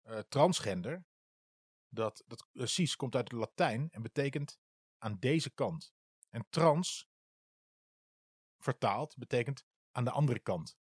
uh, 0.05 0.19
transgender, 0.19 1.07
dat, 1.89 2.23
dat 2.27 2.49
uh, 2.53 2.67
cis 2.67 2.97
komt 2.97 3.15
uit 3.15 3.31
het 3.31 3.39
Latijn 3.39 3.91
en 3.91 4.03
betekent 4.03 4.59
aan 4.99 5.19
deze 5.19 5.51
kant. 5.51 5.93
En 6.31 6.47
trans, 6.49 7.09
vertaald, 8.59 9.17
betekent 9.17 9.65
aan 9.91 10.05
de 10.05 10.11
andere 10.11 10.41
kant. 10.41 10.79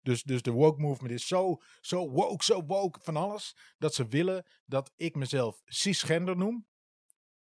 Dus, 0.00 0.22
dus 0.22 0.42
de 0.42 0.50
woke 0.50 0.80
movement 0.80 1.14
is 1.14 1.26
zo, 1.26 1.62
zo 1.80 2.10
woke, 2.10 2.44
zo 2.44 2.64
woke 2.64 3.00
van 3.00 3.16
alles, 3.16 3.56
dat 3.78 3.94
ze 3.94 4.06
willen 4.06 4.46
dat 4.64 4.92
ik 4.96 5.14
mezelf 5.14 5.60
cisgender 5.64 6.36
noem. 6.36 6.66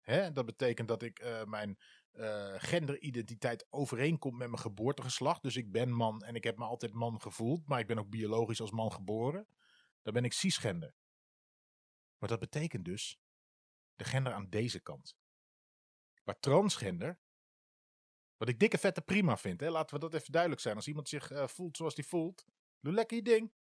Hè? 0.01 0.31
Dat 0.31 0.45
betekent 0.45 0.88
dat 0.88 1.01
ik 1.01 1.19
uh, 1.19 1.43
mijn 1.43 1.79
uh, 2.13 2.53
genderidentiteit 2.58 3.68
overeenkomt 3.70 4.38
met 4.38 4.48
mijn 4.48 4.62
geboortegeslacht. 4.62 5.41
Dus 5.41 5.56
ik 5.56 5.72
ben 5.72 5.91
man 5.91 6.22
en 6.22 6.36
ik 6.36 6.44
heb 6.44 6.58
me 6.58 6.65
altijd 6.65 6.94
man 6.94 7.22
gevoeld, 7.22 7.68
maar 7.68 7.80
ik 7.80 7.88
ben 7.88 8.00
ook 8.00 8.10
biologisch 8.10 8.62
als 8.62 8.72
man 8.72 8.91
geboren. 8.91 9.48
Dan 10.01 10.13
ben 10.13 10.24
ik 10.24 10.34
cisgender. 10.34 10.94
Maar 12.18 12.30
dat 12.30 12.39
betekent 12.39 12.86
dus 12.86 13.20
de 13.96 14.03
gender 14.03 14.34
aan 14.34 14.50
deze 14.50 14.80
kant. 14.80 15.18
Maar 16.24 16.39
transgender, 16.39 17.20
wat 18.38 18.50
ik 18.50 18.60
dikke 18.60 18.77
vette 18.77 19.01
prima 19.01 19.38
vind, 19.38 19.60
hè, 19.60 19.70
laten 19.70 19.96
we 19.96 20.01
dat 20.01 20.13
even 20.13 20.32
duidelijk 20.32 20.62
zijn. 20.62 20.75
Als 20.75 20.88
iemand 20.88 21.10
zich 21.10 21.32
uh, 21.32 21.48
voelt 21.48 21.77
zoals 21.77 21.96
hij 21.96 22.03
voelt, 22.03 22.46
doe 22.80 22.94
lekker 22.94 23.18
je 23.18 23.24
ding. 23.24 23.53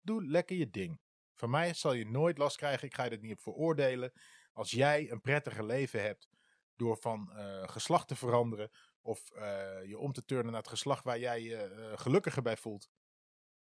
Doe 0.00 0.26
lekker 0.26 0.56
je 0.56 0.70
ding. 0.70 1.00
Van 1.34 1.50
mij 1.50 1.74
zal 1.74 1.92
je 1.92 2.06
nooit 2.06 2.38
last 2.38 2.56
krijgen, 2.56 2.86
ik 2.86 2.94
ga 2.94 3.04
je 3.04 3.10
er 3.10 3.18
niet 3.18 3.32
op 3.32 3.40
veroordelen. 3.40 4.12
Als 4.52 4.70
jij 4.70 5.10
een 5.10 5.20
prettiger 5.20 5.64
leven 5.64 6.02
hebt 6.02 6.28
door 6.76 6.96
van 6.96 7.30
uh, 7.32 7.68
geslacht 7.68 8.08
te 8.08 8.16
veranderen 8.16 8.70
of 9.00 9.30
uh, 9.34 9.84
je 9.84 9.98
om 9.98 10.12
te 10.12 10.24
turnen 10.24 10.52
naar 10.52 10.60
het 10.60 10.70
geslacht 10.70 11.04
waar 11.04 11.18
jij 11.18 11.42
je 11.42 11.74
uh, 11.76 11.98
gelukkiger 11.98 12.42
bij 12.42 12.56
voelt. 12.56 12.90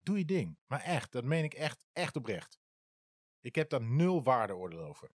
Doe 0.00 0.18
je 0.18 0.24
ding. 0.24 0.58
Maar 0.66 0.80
echt, 0.80 1.12
dat 1.12 1.24
meen 1.24 1.44
ik 1.44 1.54
echt, 1.54 1.84
echt 1.92 2.16
oprecht. 2.16 2.60
Ik 3.40 3.54
heb 3.54 3.70
daar 3.70 3.82
nul 3.82 4.22
waardeoordeel 4.22 4.84
over. 4.84 5.10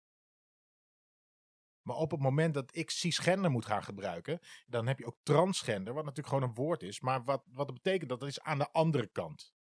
Maar 1.83 1.97
op 1.97 2.11
het 2.11 2.21
moment 2.21 2.55
dat 2.55 2.77
ik 2.77 2.91
cisgender 2.91 3.51
moet 3.51 3.67
gaan 3.67 3.83
gebruiken, 3.83 4.41
dan 4.67 4.87
heb 4.87 4.99
je 4.99 5.07
ook 5.07 5.19
transgender, 5.23 5.95
wat 5.95 6.05
natuurlijk 6.05 6.35
gewoon 6.35 6.49
een 6.49 6.55
woord 6.55 6.83
is. 6.83 7.01
Maar 7.01 7.25
wat, 7.25 7.43
wat 7.47 7.67
dat 7.67 7.83
betekent, 7.83 8.11
dat 8.11 8.23
is 8.23 8.41
aan 8.41 8.59
de 8.59 8.71
andere 8.71 9.07
kant. 9.07 9.55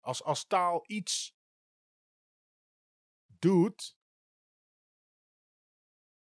Als, 0.00 0.22
als 0.22 0.46
taal 0.46 0.84
iets 0.86 1.36
doet, 3.26 3.96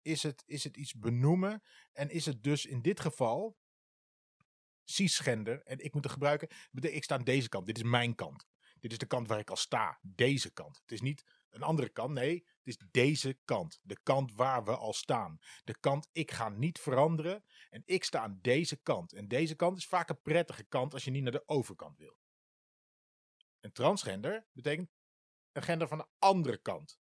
is 0.09 0.23
het, 0.23 0.43
is 0.45 0.63
het 0.63 0.77
iets 0.77 0.93
benoemen. 0.93 1.63
En 1.93 2.09
is 2.09 2.25
het 2.25 2.43
dus 2.43 2.65
in 2.65 2.81
dit 2.81 2.99
geval 2.99 3.57
cisgender. 4.83 5.61
En 5.63 5.79
ik 5.79 5.93
moet 5.93 6.03
het 6.03 6.13
gebruiken. 6.13 6.47
Ik 6.71 7.03
sta 7.03 7.15
aan 7.15 7.23
deze 7.23 7.49
kant. 7.49 7.65
Dit 7.65 7.77
is 7.77 7.83
mijn 7.83 8.15
kant. 8.15 8.47
Dit 8.79 8.91
is 8.91 8.97
de 8.97 9.05
kant 9.05 9.27
waar 9.27 9.39
ik 9.39 9.49
al 9.49 9.55
sta. 9.55 9.99
Deze 10.01 10.51
kant. 10.51 10.79
Het 10.81 10.91
is 10.91 11.01
niet 11.01 11.23
een 11.49 11.63
andere 11.63 11.89
kant. 11.89 12.13
Nee, 12.13 12.33
het 12.33 12.67
is 12.67 12.77
deze 12.91 13.39
kant. 13.45 13.79
De 13.81 13.99
kant 14.03 14.33
waar 14.33 14.63
we 14.63 14.75
al 14.75 14.93
staan. 14.93 15.39
De 15.63 15.79
kant, 15.79 16.09
ik 16.11 16.31
ga 16.31 16.49
niet 16.49 16.79
veranderen. 16.79 17.43
En 17.69 17.81
ik 17.85 18.03
sta 18.03 18.19
aan 18.19 18.39
deze 18.41 18.75
kant. 18.75 19.13
En 19.13 19.27
deze 19.27 19.55
kant 19.55 19.77
is 19.77 19.87
vaak 19.87 20.09
een 20.09 20.21
prettige 20.21 20.63
kant 20.63 20.93
als 20.93 21.03
je 21.03 21.11
niet 21.11 21.23
naar 21.23 21.31
de 21.31 21.47
overkant 21.47 21.97
wil. 21.97 22.17
Een 23.59 23.71
transgender 23.71 24.47
betekent 24.51 24.89
een 25.51 25.63
gender 25.63 25.87
van 25.87 25.97
de 25.97 26.07
andere 26.19 26.57
kant. 26.57 26.99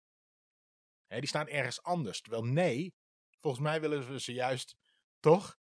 Die 1.18 1.26
staan 1.26 1.48
ergens 1.48 1.82
anders. 1.82 2.20
Terwijl 2.20 2.44
nee, 2.44 2.94
volgens 3.40 3.62
mij 3.62 3.80
willen 3.80 4.12
we 4.12 4.20
ze 4.20 4.32
juist, 4.32 4.76
toch? 5.20 5.58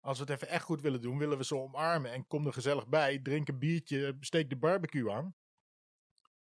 Als 0.00 0.18
we 0.18 0.24
het 0.24 0.32
even 0.32 0.48
echt 0.48 0.64
goed 0.64 0.80
willen 0.80 1.00
doen, 1.00 1.18
willen 1.18 1.38
we 1.38 1.44
ze 1.44 1.56
omarmen. 1.56 2.12
En 2.12 2.26
kom 2.26 2.46
er 2.46 2.52
gezellig 2.52 2.88
bij, 2.88 3.18
drink 3.18 3.48
een 3.48 3.58
biertje, 3.58 4.16
steek 4.20 4.50
de 4.50 4.56
barbecue 4.56 5.12
aan. 5.12 5.36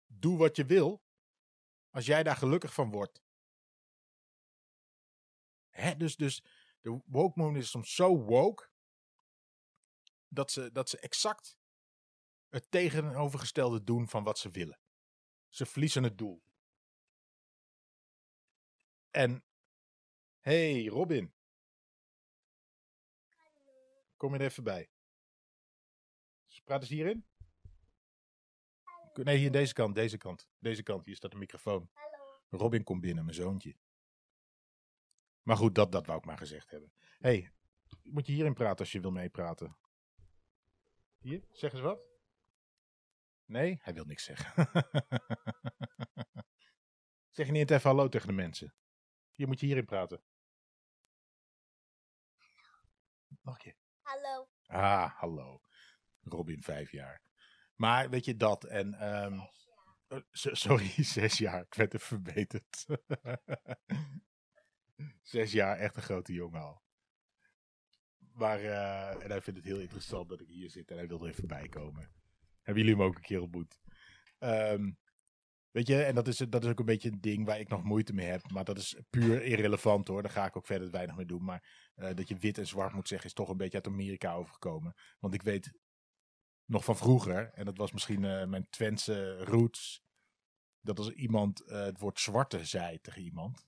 Doe 0.06 0.38
wat 0.38 0.56
je 0.56 0.66
wil. 0.66 1.04
Als 1.90 2.06
jij 2.06 2.24
daar 2.24 2.36
gelukkig 2.36 2.74
van 2.74 2.92
wordt. 2.92 3.22
Hè, 5.70 5.96
dus, 5.96 6.16
dus 6.16 6.44
de 6.82 6.90
woke 7.06 7.40
movement 7.40 7.64
is 7.64 7.70
soms 7.70 7.96
zo 7.96 8.18
woke. 8.18 8.70
Dat 10.28 10.52
ze, 10.52 10.72
dat 10.72 10.90
ze 10.90 11.00
exact 11.00 11.58
het 12.50 12.72
tegenovergestelde 12.72 13.84
doen 13.84 14.10
van 14.10 14.24
wat 14.24 14.38
ze 14.38 14.50
willen. 14.50 14.80
Ze 15.50 15.66
verliezen 15.66 16.04
het 16.04 16.18
doel. 16.18 16.44
En, 19.14 19.44
hey 20.40 20.86
Robin. 20.86 21.34
Kom 24.18 24.34
je 24.34 24.40
er 24.40 24.46
even 24.46 24.64
bij. 24.64 24.90
Praat 26.64 26.82
eens 26.82 26.90
hierin. 26.90 27.26
Nee, 29.14 29.38
hier 29.38 29.52
deze 29.52 29.74
kant, 29.74 29.96
deze 29.96 30.18
kant. 30.18 30.50
Deze 30.60 30.84
kant, 30.84 31.06
hier 31.06 31.16
staat 31.16 31.32
de 31.32 31.38
microfoon. 31.38 31.90
Hallo. 31.94 32.42
Robin 32.50 32.84
komt 32.84 33.02
binnen, 33.02 33.24
mijn 33.24 33.36
zoontje. 33.36 33.78
Maar 35.42 35.58
goed, 35.58 35.76
dat, 35.76 35.92
dat 35.92 36.06
wou 36.06 36.20
ik 36.20 36.26
maar 36.26 36.38
gezegd 36.38 36.72
hebben. 36.72 36.94
hey, 37.20 37.52
moet 38.04 38.26
je 38.26 38.34
hierin 38.34 38.54
praten 38.54 38.80
als 38.80 38.92
je 38.92 39.00
wil 39.00 39.12
meepraten? 39.12 39.78
Hier, 41.18 41.48
zeg 41.52 41.72
eens 41.72 41.82
wat. 41.82 42.02
Nee, 43.46 43.80
hij 43.82 43.94
wil 43.94 44.06
niks 44.06 44.24
zeggen. 44.24 44.66
zeg 47.36 47.46
je 47.46 47.52
niet 47.52 47.72
even 47.72 47.90
hallo 47.90 48.10
tegen 48.10 48.28
de 48.28 48.34
mensen? 48.34 48.74
Hier 49.34 49.48
moet 49.48 49.60
je 49.60 49.66
hierin 49.66 49.86
praten. 49.86 50.22
Nog 53.42 53.54
een 53.54 53.62
keer. 53.62 53.76
Hallo. 54.02 54.48
Ah, 54.66 55.12
hallo. 55.12 55.62
Robin, 56.22 56.62
vijf 56.62 56.92
jaar. 56.92 57.22
Maar 57.76 58.10
weet 58.10 58.26
je 58.26 58.36
dat 58.36 58.64
en... 58.64 59.14
Um, 59.24 59.50
sorry, 60.32 61.04
zes 61.04 61.38
jaar. 61.38 61.62
Ik 61.62 61.74
werd 61.74 61.94
even 61.94 62.08
verbeterd. 62.08 62.86
zes 65.22 65.52
jaar, 65.52 65.78
echt 65.78 65.96
een 65.96 66.02
grote 66.02 66.34
jongen 66.34 66.62
al. 66.62 66.82
Maar, 68.18 68.62
uh, 68.62 69.24
en 69.24 69.30
hij 69.30 69.42
vindt 69.42 69.60
het 69.60 69.68
heel 69.68 69.80
interessant 69.80 70.30
dat 70.30 70.42
ik 70.42 70.48
hier 70.48 70.70
zit 70.70 70.92
en 70.92 70.98
hij 70.98 71.08
wil 71.08 71.24
er 71.24 71.30
even 71.30 71.48
bij 71.48 71.68
komen. 71.68 72.12
Hebben 72.62 72.84
jullie 72.84 73.00
hem 73.00 73.08
ook 73.08 73.16
een 73.16 73.22
keer 73.22 73.42
ontmoet? 73.42 73.80
Um, 74.40 74.98
Weet 75.74 75.88
je, 75.88 76.04
en 76.04 76.16
dat 76.16 76.28
is, 76.28 76.38
dat 76.38 76.64
is 76.64 76.70
ook 76.70 76.80
een 76.80 76.86
beetje 76.86 77.12
een 77.12 77.22
ding 77.22 77.46
waar 77.46 77.60
ik 77.60 77.70
nog 77.70 77.84
moeite 77.84 78.14
mee 78.14 78.26
heb. 78.26 78.52
Maar 78.52 78.64
dat 78.64 78.78
is 78.78 78.96
puur 79.10 79.44
irrelevant 79.44 80.08
hoor. 80.08 80.22
Daar 80.22 80.32
ga 80.32 80.46
ik 80.46 80.58
ook 80.58 80.66
verder 80.66 80.92
weinig 80.92 81.16
mee 81.16 81.26
doen. 81.26 81.44
Maar 81.44 81.92
uh, 81.96 82.10
dat 82.14 82.28
je 82.28 82.38
wit 82.38 82.58
en 82.58 82.68
zwart 82.68 82.94
moet 82.94 83.08
zeggen, 83.08 83.28
is 83.28 83.34
toch 83.34 83.50
een 83.50 83.58
beetje 83.58 83.78
uit 83.78 83.88
Amerika 83.88 84.34
overgekomen. 84.34 84.94
Want 85.20 85.34
ik 85.34 85.42
weet 85.42 85.72
nog 86.66 86.84
van 86.84 86.98
vroeger, 86.98 87.52
en 87.54 87.66
dat 87.66 87.78
was 87.78 87.92
misschien 87.92 88.24
uh, 88.24 88.46
mijn 88.46 88.70
Twentse 88.70 89.38
roots. 89.38 90.04
Dat 90.82 90.98
als 90.98 91.10
iemand 91.10 91.62
uh, 91.62 91.84
het 91.84 92.00
woord 92.00 92.20
zwarte 92.20 92.66
zei 92.66 93.00
tegen 93.02 93.22
iemand. 93.22 93.66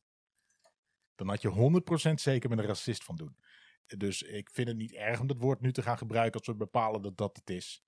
Dan 1.16 1.28
had 1.28 1.42
je 1.42 1.82
100% 2.10 2.14
zeker 2.14 2.50
met 2.50 2.60
een 2.60 2.66
racist 2.66 3.04
van 3.04 3.16
doen. 3.16 3.38
Dus 3.86 4.22
ik 4.22 4.50
vind 4.50 4.68
het 4.68 4.78
niet 4.78 4.94
erg 4.94 5.20
om 5.20 5.28
dat 5.28 5.38
woord 5.38 5.62
nu 5.62 5.72
te 5.72 5.82
gaan 5.82 5.98
gebruiken 5.98 6.40
als 6.40 6.48
we 6.48 6.56
bepalen 6.56 7.02
dat 7.02 7.18
dat 7.18 7.36
het 7.36 7.50
is. 7.50 7.84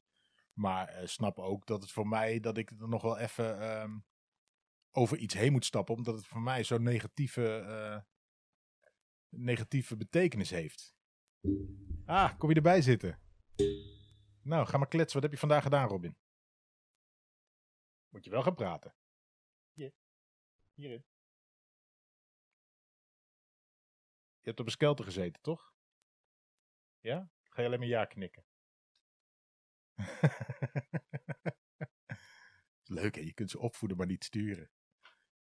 Maar 0.58 0.88
eh, 0.88 1.08
snap 1.08 1.40
ook 1.40 1.66
dat 1.66 1.82
het 1.82 1.92
voor 1.92 2.08
mij, 2.08 2.40
dat 2.40 2.58
ik 2.58 2.70
er 2.70 2.90
nog 2.90 3.02
wel 3.02 3.18
even 3.18 3.60
ehm, 3.60 4.00
over 4.92 5.18
iets 5.18 5.34
heen 5.34 5.52
moet 5.52 5.66
stappen. 5.66 5.96
Omdat 5.96 6.16
het 6.16 6.26
voor 6.28 6.42
mij 6.42 6.64
zo'n 6.64 6.84
negatieve, 6.84 7.58
eh, 7.58 8.02
negatieve 9.30 9.98
betekenis 9.98 10.50
heeft. 10.50 10.96
Ah, 12.06 12.38
kom 12.38 12.50
je 12.50 12.56
erbij 12.56 12.82
zitten? 12.82 13.20
Nou, 14.42 14.68
ga 14.68 14.78
maar 14.78 14.88
kletsen. 14.88 15.14
Wat 15.14 15.24
heb 15.24 15.32
je 15.32 15.48
vandaag 15.48 15.64
gedaan, 15.64 15.88
Robin? 15.88 16.18
Moet 18.10 18.24
je 18.24 18.30
wel 18.30 18.44
gaan 18.44 18.56
praten. 18.56 18.96
Hier. 19.74 19.94
Hierin. 20.74 21.06
Je 24.40 24.54
hebt 24.54 24.60
op 24.60 24.66
een 24.66 24.72
skelter 24.72 25.06
gezeten, 25.06 25.42
toch? 25.42 25.74
Ja? 27.00 27.32
Ga 27.44 27.62
je 27.62 27.68
alleen 27.68 27.80
maar 27.80 27.88
ja 27.88 28.06
knikken? 28.06 28.47
Leuk 32.84 33.16
hè, 33.16 33.22
je 33.22 33.34
kunt 33.34 33.52
ze 33.52 33.60
opvoeden, 33.60 33.98
maar 33.98 34.08
niet 34.08 34.24
sturen. 34.24 34.72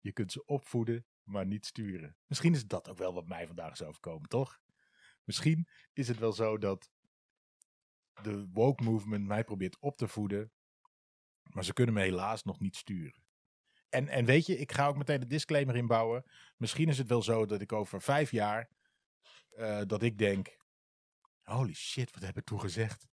Je 0.01 0.13
kunt 0.13 0.33
ze 0.33 0.45
opvoeden, 0.45 1.07
maar 1.23 1.47
niet 1.47 1.67
sturen. 1.67 2.17
Misschien 2.27 2.55
is 2.55 2.67
dat 2.67 2.89
ook 2.89 2.99
wel 2.99 3.15
wat 3.15 3.27
mij 3.27 3.47
vandaag 3.47 3.73
is 3.73 3.83
overkomen, 3.83 4.29
toch? 4.29 4.59
Misschien 5.25 5.69
is 5.93 6.09
het 6.09 6.19
wel 6.19 6.33
zo 6.33 6.59
dat 6.59 6.91
de 8.23 8.49
woke 8.53 8.83
movement 8.83 9.27
mij 9.27 9.45
probeert 9.45 9.79
op 9.79 9.97
te 9.97 10.09
voeden, 10.09 10.53
maar 11.43 11.65
ze 11.65 11.73
kunnen 11.73 11.95
me 11.95 12.01
helaas 12.01 12.43
nog 12.43 12.61
niet 12.61 12.77
sturen. 12.77 13.25
En, 13.89 14.09
en 14.09 14.25
weet 14.25 14.47
je, 14.47 14.59
ik 14.59 14.73
ga 14.73 14.87
ook 14.87 14.97
meteen 14.97 15.21
de 15.21 15.27
disclaimer 15.27 15.77
inbouwen. 15.77 16.25
Misschien 16.57 16.89
is 16.89 16.99
het 16.99 17.09
wel 17.09 17.23
zo 17.23 17.47
dat 17.47 17.61
ik 17.61 17.73
over 17.73 18.03
vijf 18.03 18.31
jaar, 18.31 18.71
eh, 19.51 19.83
dat 19.87 20.03
ik 20.03 20.19
denk, 20.19 20.57
holy 21.43 21.75
shit, 21.75 22.13
wat 22.13 22.23
heb 22.23 22.37
ik 22.37 22.45
toen 22.45 22.61
gezegd? 22.61 23.07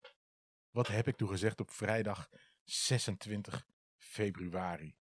Wat 0.71 0.87
heb 0.87 1.09
ik 1.09 1.17
toen 1.17 1.29
gezegd 1.29 1.61
op 1.61 1.71
vrijdag 1.71 2.29
26 2.63 3.67
februari? 3.97 4.97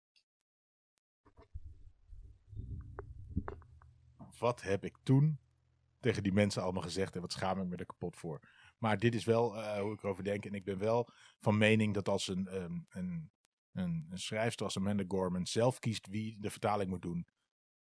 Wat 4.38 4.62
heb 4.62 4.84
ik 4.84 4.96
toen 5.02 5.40
tegen 6.00 6.22
die 6.22 6.32
mensen 6.32 6.62
allemaal 6.62 6.82
gezegd 6.82 7.14
en 7.14 7.20
wat 7.20 7.32
schaam 7.32 7.60
ik 7.60 7.66
me 7.66 7.76
er 7.76 7.86
kapot 7.86 8.16
voor? 8.16 8.40
Maar 8.78 8.98
dit 8.98 9.14
is 9.14 9.24
wel 9.24 9.56
eh, 9.56 9.80
hoe 9.80 9.92
ik 9.92 10.02
erover 10.02 10.24
denk. 10.24 10.44
En 10.44 10.54
ik 10.54 10.64
ben 10.64 10.78
wel 10.78 11.08
van 11.38 11.58
mening 11.58 11.94
dat 11.94 12.08
als 12.08 12.28
een, 12.28 12.54
um, 12.54 12.86
een, 12.88 13.30
een, 13.72 14.10
schrijfster 14.14 14.64
als 14.64 14.76
Amanda 14.76 15.04
Gorman 15.08 15.46
zelf 15.46 15.78
kiest 15.78 16.06
wie 16.06 16.36
de 16.40 16.50
vertaling 16.50 16.90
moet 16.90 17.02
doen, 17.02 17.26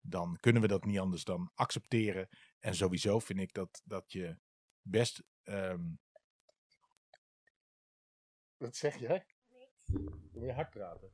dan 0.00 0.36
kunnen 0.40 0.62
we 0.62 0.68
dat 0.68 0.84
niet 0.84 0.98
anders 0.98 1.24
dan 1.24 1.50
accepteren. 1.54 2.28
En 2.58 2.74
sowieso 2.74 3.18
vind 3.18 3.40
ik 3.40 3.52
dat, 3.52 3.82
dat 3.84 4.12
je 4.12 4.38
best. 4.82 5.22
Um... 5.44 5.98
Wat 8.56 8.76
zeg 8.76 8.98
jij? 8.98 9.26
Niks. 9.48 9.90
Wil 10.32 10.42
je 10.42 10.52
hard 10.52 10.70
praten? 10.70 11.12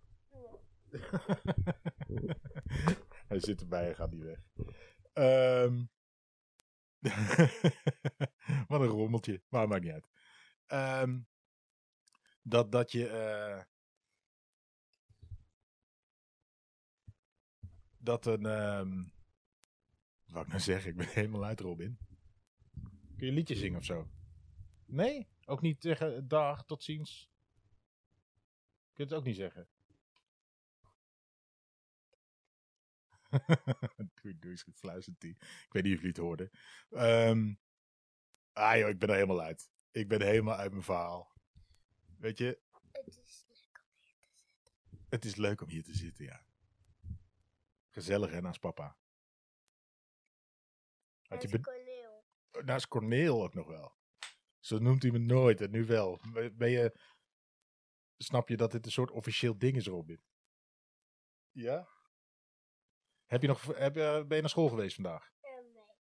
Hij 3.28 3.40
zit 3.40 3.60
erbij 3.60 3.88
en 3.88 3.94
gaat 3.94 4.10
niet 4.10 4.22
weg. 4.22 4.44
Um... 5.12 5.90
Wat 8.68 8.80
een 8.80 8.86
rommeltje. 8.86 9.42
Maar 9.48 9.68
maakt 9.68 9.82
niet 9.82 9.92
uit. 9.92 10.08
Um... 11.02 11.28
dat, 12.42 12.72
dat 12.72 12.92
je. 12.92 13.08
Uh... 13.08 13.62
dat 17.96 18.26
een. 18.26 18.44
Um... 18.44 19.12
Wat 20.24 20.32
wou 20.32 20.44
ik 20.44 20.50
nou 20.50 20.60
zeggen? 20.60 20.90
Ik 20.90 20.96
ben 20.96 21.08
helemaal 21.08 21.44
uit, 21.44 21.60
Robin. 21.60 21.98
Kun 23.16 23.26
je 23.26 23.26
een 23.26 23.34
liedje 23.34 23.56
zingen 23.56 23.78
of 23.78 23.84
zo? 23.84 24.10
Nee? 24.86 25.28
Ook 25.44 25.60
niet 25.60 25.82
zeggen 25.82 26.28
dag, 26.28 26.64
tot 26.64 26.82
ziens? 26.82 27.31
Kun 28.92 29.04
je 29.04 29.10
het 29.10 29.12
ook 29.12 29.24
niet 29.24 29.36
zeggen? 29.36 29.68
doei, 34.22 34.38
doei, 34.38 34.56
fluistert 34.56 35.20
die. 35.20 35.36
Ik 35.40 35.68
weet 35.68 35.82
niet 35.82 35.94
of 35.94 36.02
jullie 36.02 36.08
het 36.08 36.16
hoorden. 36.16 36.50
Um, 36.90 37.60
ah 38.52 38.76
joh, 38.76 38.88
ik 38.88 38.98
ben 38.98 39.08
er 39.08 39.14
helemaal 39.14 39.42
uit. 39.42 39.70
Ik 39.90 40.08
ben 40.08 40.22
helemaal 40.22 40.56
uit 40.56 40.70
mijn 40.70 40.82
verhaal. 40.82 41.32
Weet 42.18 42.38
je? 42.38 42.60
Het 42.92 43.14
is 43.14 43.36
leuk 43.46 43.80
om 43.82 43.98
hier 43.98 44.22
te 44.32 44.34
zitten. 44.44 45.08
Het 45.08 45.24
is 45.24 45.36
leuk 45.36 45.60
om 45.60 45.68
hier 45.68 45.82
te 45.82 45.94
zitten, 45.94 46.24
ja. 46.24 46.44
Gezellig 47.88 48.30
hè, 48.30 48.40
naast 48.40 48.60
papa. 48.60 48.96
Had 51.22 51.42
je 51.42 51.48
Naast 51.48 51.64
Corneel. 51.64 52.24
naast 52.64 52.88
Corneel 52.88 53.42
ook 53.42 53.54
nog 53.54 53.66
wel. 53.66 53.96
Zo 54.60 54.78
noemt 54.78 55.02
hij 55.02 55.12
me 55.12 55.18
nooit 55.18 55.60
en 55.60 55.70
nu 55.70 55.84
wel. 55.84 56.20
Ben 56.52 56.70
je... 56.70 56.98
Snap 58.22 58.48
je 58.48 58.56
dat 58.56 58.70
dit 58.72 58.86
een 58.86 58.92
soort 58.92 59.10
officieel 59.10 59.58
ding 59.58 59.76
is, 59.76 59.86
Robin? 59.86 60.22
Ja? 61.50 61.88
Heb 63.26 63.42
je 63.42 63.48
nog, 63.48 63.76
heb 63.76 63.94
je, 63.94 64.24
ben 64.26 64.34
je 64.36 64.40
naar 64.42 64.50
school 64.50 64.68
geweest 64.68 64.94
vandaag? 64.94 65.30
Eh, 65.40 65.50
nee. 65.50 65.96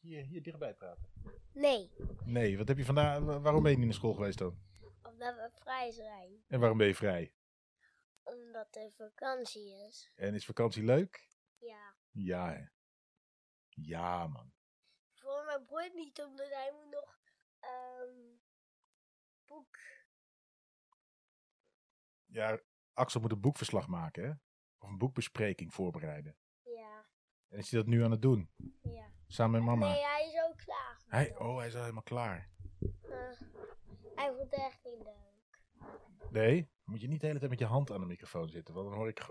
Hier, 0.00 0.22
hier 0.24 0.42
dichtbij 0.42 0.74
praten. 0.74 1.10
Nee, 1.52 1.90
Nee, 2.24 2.58
wat 2.58 2.68
heb 2.68 2.76
je 2.78 2.84
vandaag, 2.84 3.18
wa- 3.22 3.40
waarom 3.40 3.62
ben 3.62 3.70
je 3.70 3.76
niet 3.76 3.86
naar 3.86 3.94
school 3.94 4.14
geweest 4.14 4.38
dan? 4.38 4.64
omdat 5.02 5.34
we 5.34 5.50
vrij 5.54 5.90
zijn. 5.92 6.44
En 6.48 6.60
waarom 6.60 6.78
ben 6.78 6.86
je 6.86 6.94
vrij? 6.94 7.34
Omdat 8.22 8.76
er 8.76 8.92
vakantie 8.92 9.86
is. 9.88 10.12
En 10.14 10.34
is 10.34 10.44
vakantie 10.44 10.84
leuk? 10.84 11.28
Ja. 11.58 11.96
Ja, 12.10 12.52
hè. 12.52 12.64
Ja, 13.68 14.26
man. 14.26 14.52
Voor 15.14 15.44
mijn 15.44 15.64
broer 15.64 15.90
niet, 15.94 16.22
omdat 16.22 16.48
hij 16.48 16.72
moet 16.72 16.90
nog 16.90 17.18
ehm 17.60 18.36
boek. 19.46 19.76
Ja, 22.36 22.60
Axel 22.92 23.20
moet 23.20 23.32
een 23.32 23.40
boekverslag 23.40 23.86
maken, 23.86 24.24
hè? 24.24 24.30
Of 24.78 24.88
een 24.88 24.98
boekbespreking 24.98 25.74
voorbereiden. 25.74 26.36
Ja, 26.62 27.06
En 27.48 27.58
is 27.58 27.70
hij 27.70 27.80
dat 27.80 27.88
nu 27.88 28.04
aan 28.04 28.10
het 28.10 28.22
doen? 28.22 28.50
ja. 28.82 29.10
Samen 29.26 29.64
met 29.64 29.68
mama? 29.68 29.92
Nee, 29.92 30.04
hij 30.04 30.26
is 30.26 30.42
ook 30.48 30.56
klaar. 30.56 31.02
Hij, 31.06 31.38
oh, 31.38 31.56
hij 31.56 31.66
is 31.66 31.74
al 31.74 31.80
helemaal 31.80 32.02
klaar. 32.02 32.50
Eh, 32.80 32.90
hij 34.14 34.28
vond 34.28 34.50
het 34.50 34.54
echt 34.54 34.84
niet 34.84 35.02
leuk. 35.02 35.60
Nee, 36.30 36.56
dan 36.60 36.68
moet 36.84 37.00
je 37.00 37.08
niet 37.08 37.20
de 37.20 37.26
hele 37.26 37.38
tijd 37.38 37.50
met 37.50 37.58
je 37.60 37.66
hand 37.66 37.90
aan 37.90 38.00
de 38.00 38.06
microfoon 38.06 38.48
zitten, 38.48 38.74
want 38.74 38.88
dan 38.88 38.96
hoor 38.96 39.08
ik... 39.08 39.18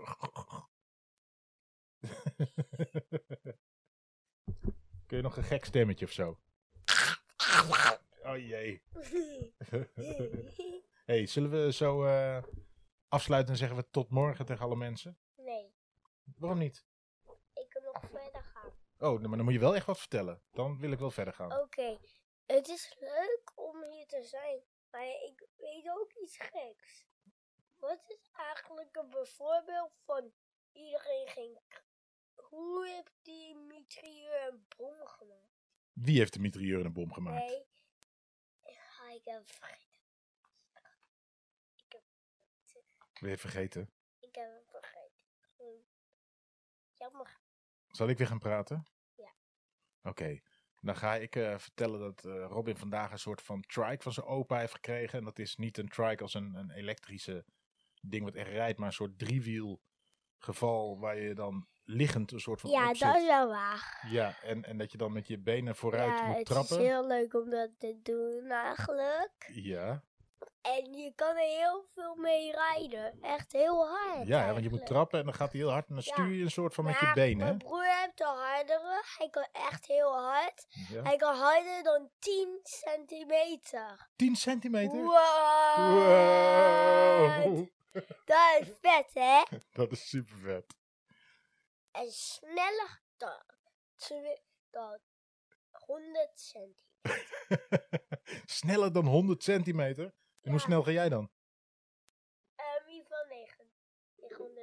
Kun 5.06 5.16
je 5.16 5.22
nog 5.22 5.36
een 5.36 5.44
gek 5.44 5.64
stemmetje 5.64 6.04
of 6.04 6.12
zo? 6.12 6.38
Oh 8.26 8.36
jee. 8.36 8.82
hey, 11.06 11.26
zullen 11.26 11.50
we 11.50 11.72
zo 11.72 12.04
eh, 12.04 12.42
afsluiten 13.08 13.52
en 13.52 13.58
zeggen 13.58 13.76
we 13.76 13.90
tot 13.90 14.10
morgen 14.10 14.46
tegen 14.46 14.64
alle 14.64 14.76
mensen? 14.76 15.18
nee, 15.36 15.74
Waarom 16.36 16.58
niet? 16.58 16.84
ik 17.52 17.68
kan 17.68 17.82
nog 17.82 18.00
verder 18.00 18.42
gaan. 18.42 18.72
Oh, 18.98 19.20
maar 19.20 19.36
dan 19.36 19.44
moet 19.44 19.52
je 19.52 19.58
wel 19.60 19.74
echt 19.74 19.86
wat 19.86 19.98
vertellen. 19.98 20.42
Dan 20.52 20.78
wil 20.78 20.90
ik 20.90 20.98
wel 20.98 21.10
verder 21.10 21.34
gaan. 21.34 21.60
Oké, 21.60 21.98
het 22.46 22.68
is 22.68 22.96
leuk 23.00 23.52
om 23.54 23.82
hier 23.82 24.06
te 24.06 24.22
zijn, 24.22 24.62
maar 24.90 25.06
ik 25.06 25.48
weet 25.56 25.88
ook 25.90 26.12
iets 26.12 26.36
geks. 26.36 27.06
Wat 27.76 28.04
is 28.06 28.30
eigenlijk 28.32 28.96
een 28.96 29.10
bijvoorbeeld 29.10 29.92
van 30.04 30.32
iedereen 30.72 31.28
ging... 31.28 31.60
Hoe 32.34 32.86
heeft 32.88 33.18
die 33.22 33.56
mitrailleur 33.56 34.48
een 34.52 34.66
bom 34.76 35.06
gemaakt? 35.06 35.54
Wie 35.92 36.18
heeft 36.18 36.32
de 36.32 36.38
mitrailleur 36.40 36.84
een 36.84 36.92
bom 36.92 37.12
gemaakt? 37.12 37.48
Nee, 37.48 37.66
ik 39.14 39.24
heb 39.24 39.48
vergeten. 39.50 39.95
Je 43.30 43.38
vergeten? 43.38 43.90
Ik 44.20 44.34
heb 44.34 44.44
het 44.54 44.70
vergeten. 44.70 45.24
Hm. 45.56 45.62
Jammer. 46.92 47.38
Zal 47.88 48.08
ik 48.08 48.18
weer 48.18 48.26
gaan 48.26 48.38
praten? 48.38 48.86
Ja. 49.14 49.34
Oké. 50.02 50.40
Dan 50.80 50.96
ga 50.96 51.14
ik 51.14 51.36
eh, 51.36 51.58
vertellen 51.58 52.00
dat 52.00 52.24
eh, 52.24 52.46
Robin 52.48 52.76
vandaag 52.76 53.10
een 53.12 53.18
soort 53.18 53.42
van 53.42 53.60
trike 53.60 54.02
van 54.02 54.12
zijn 54.12 54.26
opa 54.26 54.58
heeft 54.58 54.74
gekregen. 54.74 55.18
En 55.18 55.24
dat 55.24 55.38
is 55.38 55.56
niet 55.56 55.78
een 55.78 55.88
trike 55.88 56.22
als 56.22 56.34
een, 56.34 56.54
een 56.54 56.70
elektrische 56.70 57.44
ding 58.00 58.24
wat 58.24 58.34
echt 58.34 58.48
rijdt, 58.48 58.78
maar 58.78 58.88
een 58.88 58.94
soort 58.94 59.18
driewiel 59.18 59.80
geval 60.38 60.98
waar 60.98 61.18
je 61.18 61.34
dan 61.34 61.66
liggend 61.84 62.32
een 62.32 62.40
soort 62.40 62.60
van 62.60 62.70
Ja, 62.70 62.86
dat 62.86 63.16
is 63.16 63.26
wel 63.26 63.48
waar. 63.48 64.06
Ja, 64.10 64.42
en, 64.42 64.64
en 64.64 64.78
dat 64.78 64.92
je 64.92 64.98
dan 64.98 65.12
met 65.12 65.26
je 65.26 65.38
benen 65.38 65.76
vooruit 65.76 66.18
ja, 66.18 66.26
moet 66.26 66.36
het 66.36 66.46
trappen. 66.46 66.78
is 66.80 66.86
heel 66.86 67.06
leuk 67.06 67.34
om 67.34 67.50
dat 67.50 67.70
te 67.78 67.98
doen 68.02 68.50
eigenlijk. 68.50 69.50
Ja, 69.52 70.02
En 70.66 70.92
je 70.92 71.12
kan 71.14 71.36
er 71.36 71.58
heel 71.58 71.86
veel 71.94 72.14
mee 72.14 72.52
rijden. 72.52 73.22
Echt 73.22 73.52
heel 73.52 73.88
hard. 73.88 74.26
ja, 74.26 74.50
want 74.52 74.62
je 74.62 74.70
moet 74.70 74.86
trappen 74.86 75.18
en 75.18 75.24
dan 75.24 75.34
gaat 75.34 75.52
hij 75.52 75.60
heel 75.60 75.70
hard 75.70 75.88
en 75.88 75.94
dan 75.94 76.02
stuur 76.02 76.28
je 76.28 76.42
een 76.42 76.50
soort 76.50 76.74
van 76.74 76.84
met 76.84 76.98
je 76.98 77.12
benen. 77.14 77.44
Mijn 77.44 77.58
broer 77.58 77.84
heeft 77.84 78.18
de 78.18 78.24
hardere. 78.24 79.02
Hij 79.18 79.28
kan 79.30 79.48
echt 79.52 79.86
heel 79.86 80.12
hard. 80.12 80.66
Hij 81.02 81.16
kan 81.16 81.36
harder 81.36 81.82
dan 81.82 82.10
10 82.18 82.60
centimeter. 82.62 84.08
10 84.16 84.36
centimeter? 84.36 85.02
Wow. 85.02 85.16
Wow. 87.44 87.68
Dat 88.24 88.60
is 88.60 88.68
vet, 88.80 89.10
hè? 89.12 89.42
Dat 89.78 89.92
is 89.92 90.08
super 90.08 90.36
vet. 90.36 90.76
En 91.90 92.10
sneller 92.10 93.02
dan, 93.16 93.42
dan 94.70 94.98
100 95.70 96.30
centimeter. 96.34 96.84
Sneller 98.44 98.92
dan 98.92 99.06
100 99.06 99.42
centimeter? 99.42 100.14
En 100.46 100.52
hoe 100.52 100.60
snel 100.60 100.82
ga 100.82 100.90
jij 100.90 101.08
dan? 101.08 101.30
Eh, 102.54 102.64
in 102.86 103.02
van 103.02 103.02
geval 103.02 103.24
9. 103.24 103.70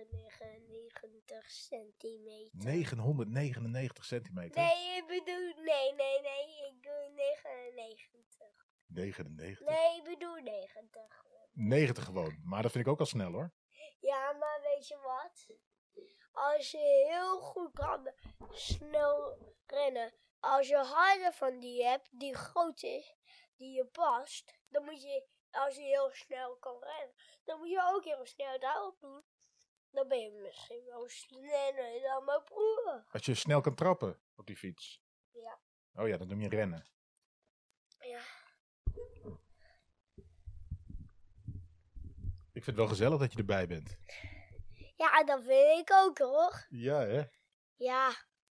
999 0.02 1.52
centimeter. 1.52 2.52
999 2.54 4.06
centimeter? 4.06 4.62
Nee, 4.62 4.98
ik 4.98 5.08
bedoel, 5.08 5.64
nee, 5.64 5.94
nee, 5.94 6.22
nee, 6.22 6.68
ik 6.68 6.82
bedoel 6.82 7.10
99. 7.16 8.48
99? 8.88 9.68
Nee, 9.68 9.98
ik 9.98 10.04
bedoel 10.04 10.36
90. 10.36 11.26
90 11.52 12.04
gewoon, 12.04 12.40
maar 12.44 12.62
dat 12.62 12.72
vind 12.72 12.86
ik 12.86 12.92
ook 12.92 13.00
al 13.00 13.06
snel 13.06 13.32
hoor. 13.32 13.54
Ja, 14.00 14.32
maar 14.32 14.60
weet 14.62 14.88
je 14.88 14.98
wat? 14.98 15.48
Als 16.32 16.72
je 16.72 17.08
heel 17.10 17.40
goed 17.40 17.74
kan 17.74 18.12
snel 18.50 19.38
rennen, 19.66 20.14
als 20.40 20.68
je 20.68 20.78
harde 20.78 21.32
van 21.34 21.60
die 21.60 21.86
hebt, 21.86 22.10
die 22.12 22.36
groot 22.36 22.84
is, 22.84 23.16
die 23.56 23.76
je 23.76 23.86
past, 23.86 24.60
dan 24.70 24.84
moet 24.84 25.02
je 25.02 25.28
als 25.54 25.76
je 25.76 25.82
heel 25.82 26.10
snel 26.12 26.58
kan 26.58 26.84
rennen, 26.84 27.16
dan 27.44 27.60
moet 27.60 27.70
je 27.70 27.92
ook 27.94 28.04
heel 28.04 28.26
snel 28.26 28.60
daarop 28.60 29.00
doen. 29.00 29.24
Dan 29.92 30.08
ben 30.08 30.20
je 30.20 30.32
misschien 30.32 30.84
wel 30.86 31.10
sneller 31.10 32.02
dan 32.02 32.26
mijn 32.26 32.44
broer. 32.44 33.06
Als 33.12 33.26
je 33.26 33.36
snel 33.36 33.62
kan 33.62 33.76
trappen 33.76 34.20
op 34.36 34.46
die 34.46 34.58
fiets. 34.58 35.02
Ja. 35.32 35.60
Oh 35.94 36.08
ja, 36.08 36.18
dan 36.18 36.28
noem 36.28 36.42
je 36.42 36.50
rennen. 36.50 36.88
Ja. 38.00 38.22
Ik 42.52 42.64
vind 42.64 42.66
het 42.66 42.76
wel 42.76 42.88
gezellig 42.88 43.20
dat 43.20 43.32
je 43.32 43.38
erbij 43.38 43.68
bent. 43.68 43.98
Ja, 44.96 45.24
dat 45.24 45.44
vind 45.44 45.80
ik 45.80 45.92
ook 45.94 46.18
hoor. 46.18 46.66
Ja 46.70 47.00
hè. 47.00 47.24
Ja, 47.76 48.14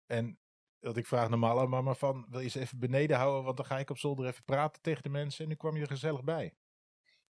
En 0.06 0.40
dat 0.80 0.98
ik 0.98 1.06
vraag 1.06 1.30
normaal 1.30 1.60
aan 1.60 1.70
mama 1.70 1.94
van, 1.94 2.28
wil 2.30 2.40
je 2.40 2.50
ze 2.50 2.60
even 2.60 2.80
beneden 2.80 3.18
houden, 3.18 3.44
want 3.44 3.58
dan 3.58 3.66
ga 3.66 3.80
ik 3.80 3.90
op 3.90 3.98
zolder 3.98 4.28
even 4.28 4.44
praten 4.44 4.82
tegen 4.82 5.04
de 5.04 5.10
mensen. 5.10 5.44
En 5.44 5.50
nu 5.50 5.56
kwam 5.56 5.76
je 5.76 5.82
er 5.82 5.88
gezellig 5.88 6.24
bij. 6.24 6.56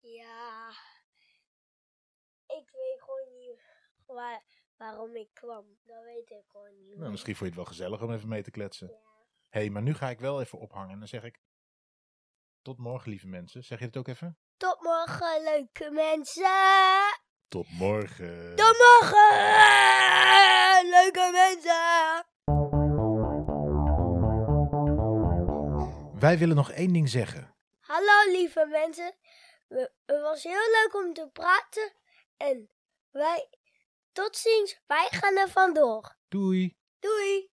Ja. 0.07 0.69
Ik 2.47 2.71
weet 2.71 3.03
gewoon 3.03 3.39
niet 3.39 3.61
waar, 4.07 4.43
waarom 4.77 5.17
ik 5.17 5.29
kwam. 5.33 5.79
Dat 5.85 6.03
weet 6.05 6.31
ik 6.31 6.45
gewoon 6.47 6.87
niet. 6.87 6.99
Nou, 6.99 7.11
misschien 7.11 7.37
vond 7.37 7.53
je 7.53 7.57
het 7.57 7.65
wel 7.67 7.75
gezellig 7.75 8.03
om 8.03 8.13
even 8.13 8.29
mee 8.29 8.43
te 8.43 8.51
kletsen. 8.51 8.89
Ja. 8.89 8.95
Hé, 9.51 9.61
hey, 9.61 9.71
maar 9.71 9.83
nu 9.83 9.95
ga 9.95 10.11
ik 10.11 10.21
wel 10.21 10.41
even 10.41 10.59
ophangen 10.59 10.91
en 10.91 10.99
dan 10.99 11.09
zeg 11.09 11.23
ik, 11.23 11.41
tot 12.63 12.79
morgen 12.79 13.11
lieve 13.11 13.27
mensen. 13.27 13.65
Zeg 13.65 13.79
je 13.79 13.85
het 13.85 13.97
ook 13.97 14.09
even? 14.09 14.39
Tot 14.57 14.81
morgen, 14.81 15.43
leuke 15.43 15.91
mensen. 15.91 16.45
Tot 17.49 17.71
morgen. 17.71 18.57
Tot 18.57 18.77
morgen, 18.79 19.29
leuke 20.91 21.31
mensen. 21.33 22.25
Wij 26.21 26.39
willen 26.39 26.57
nog 26.57 26.71
één 26.71 26.93
ding 26.93 27.09
zeggen. 27.09 27.55
Hallo 27.81 28.31
lieve 28.31 28.67
mensen. 28.67 29.15
We- 29.69 29.93
Het 30.07 30.21
was 30.21 30.43
heel 30.43 30.71
leuk 30.71 30.95
om 30.95 31.13
te 31.15 31.29
praten. 31.33 31.93
En 32.37 32.71
wij, 33.11 33.49
tot 34.13 34.37
ziens, 34.37 34.81
wij 34.87 35.09
gaan 35.11 35.37
er 35.37 35.49
vandoor. 35.51 36.17
Doei. 36.29 36.77
Doei. 36.99 37.51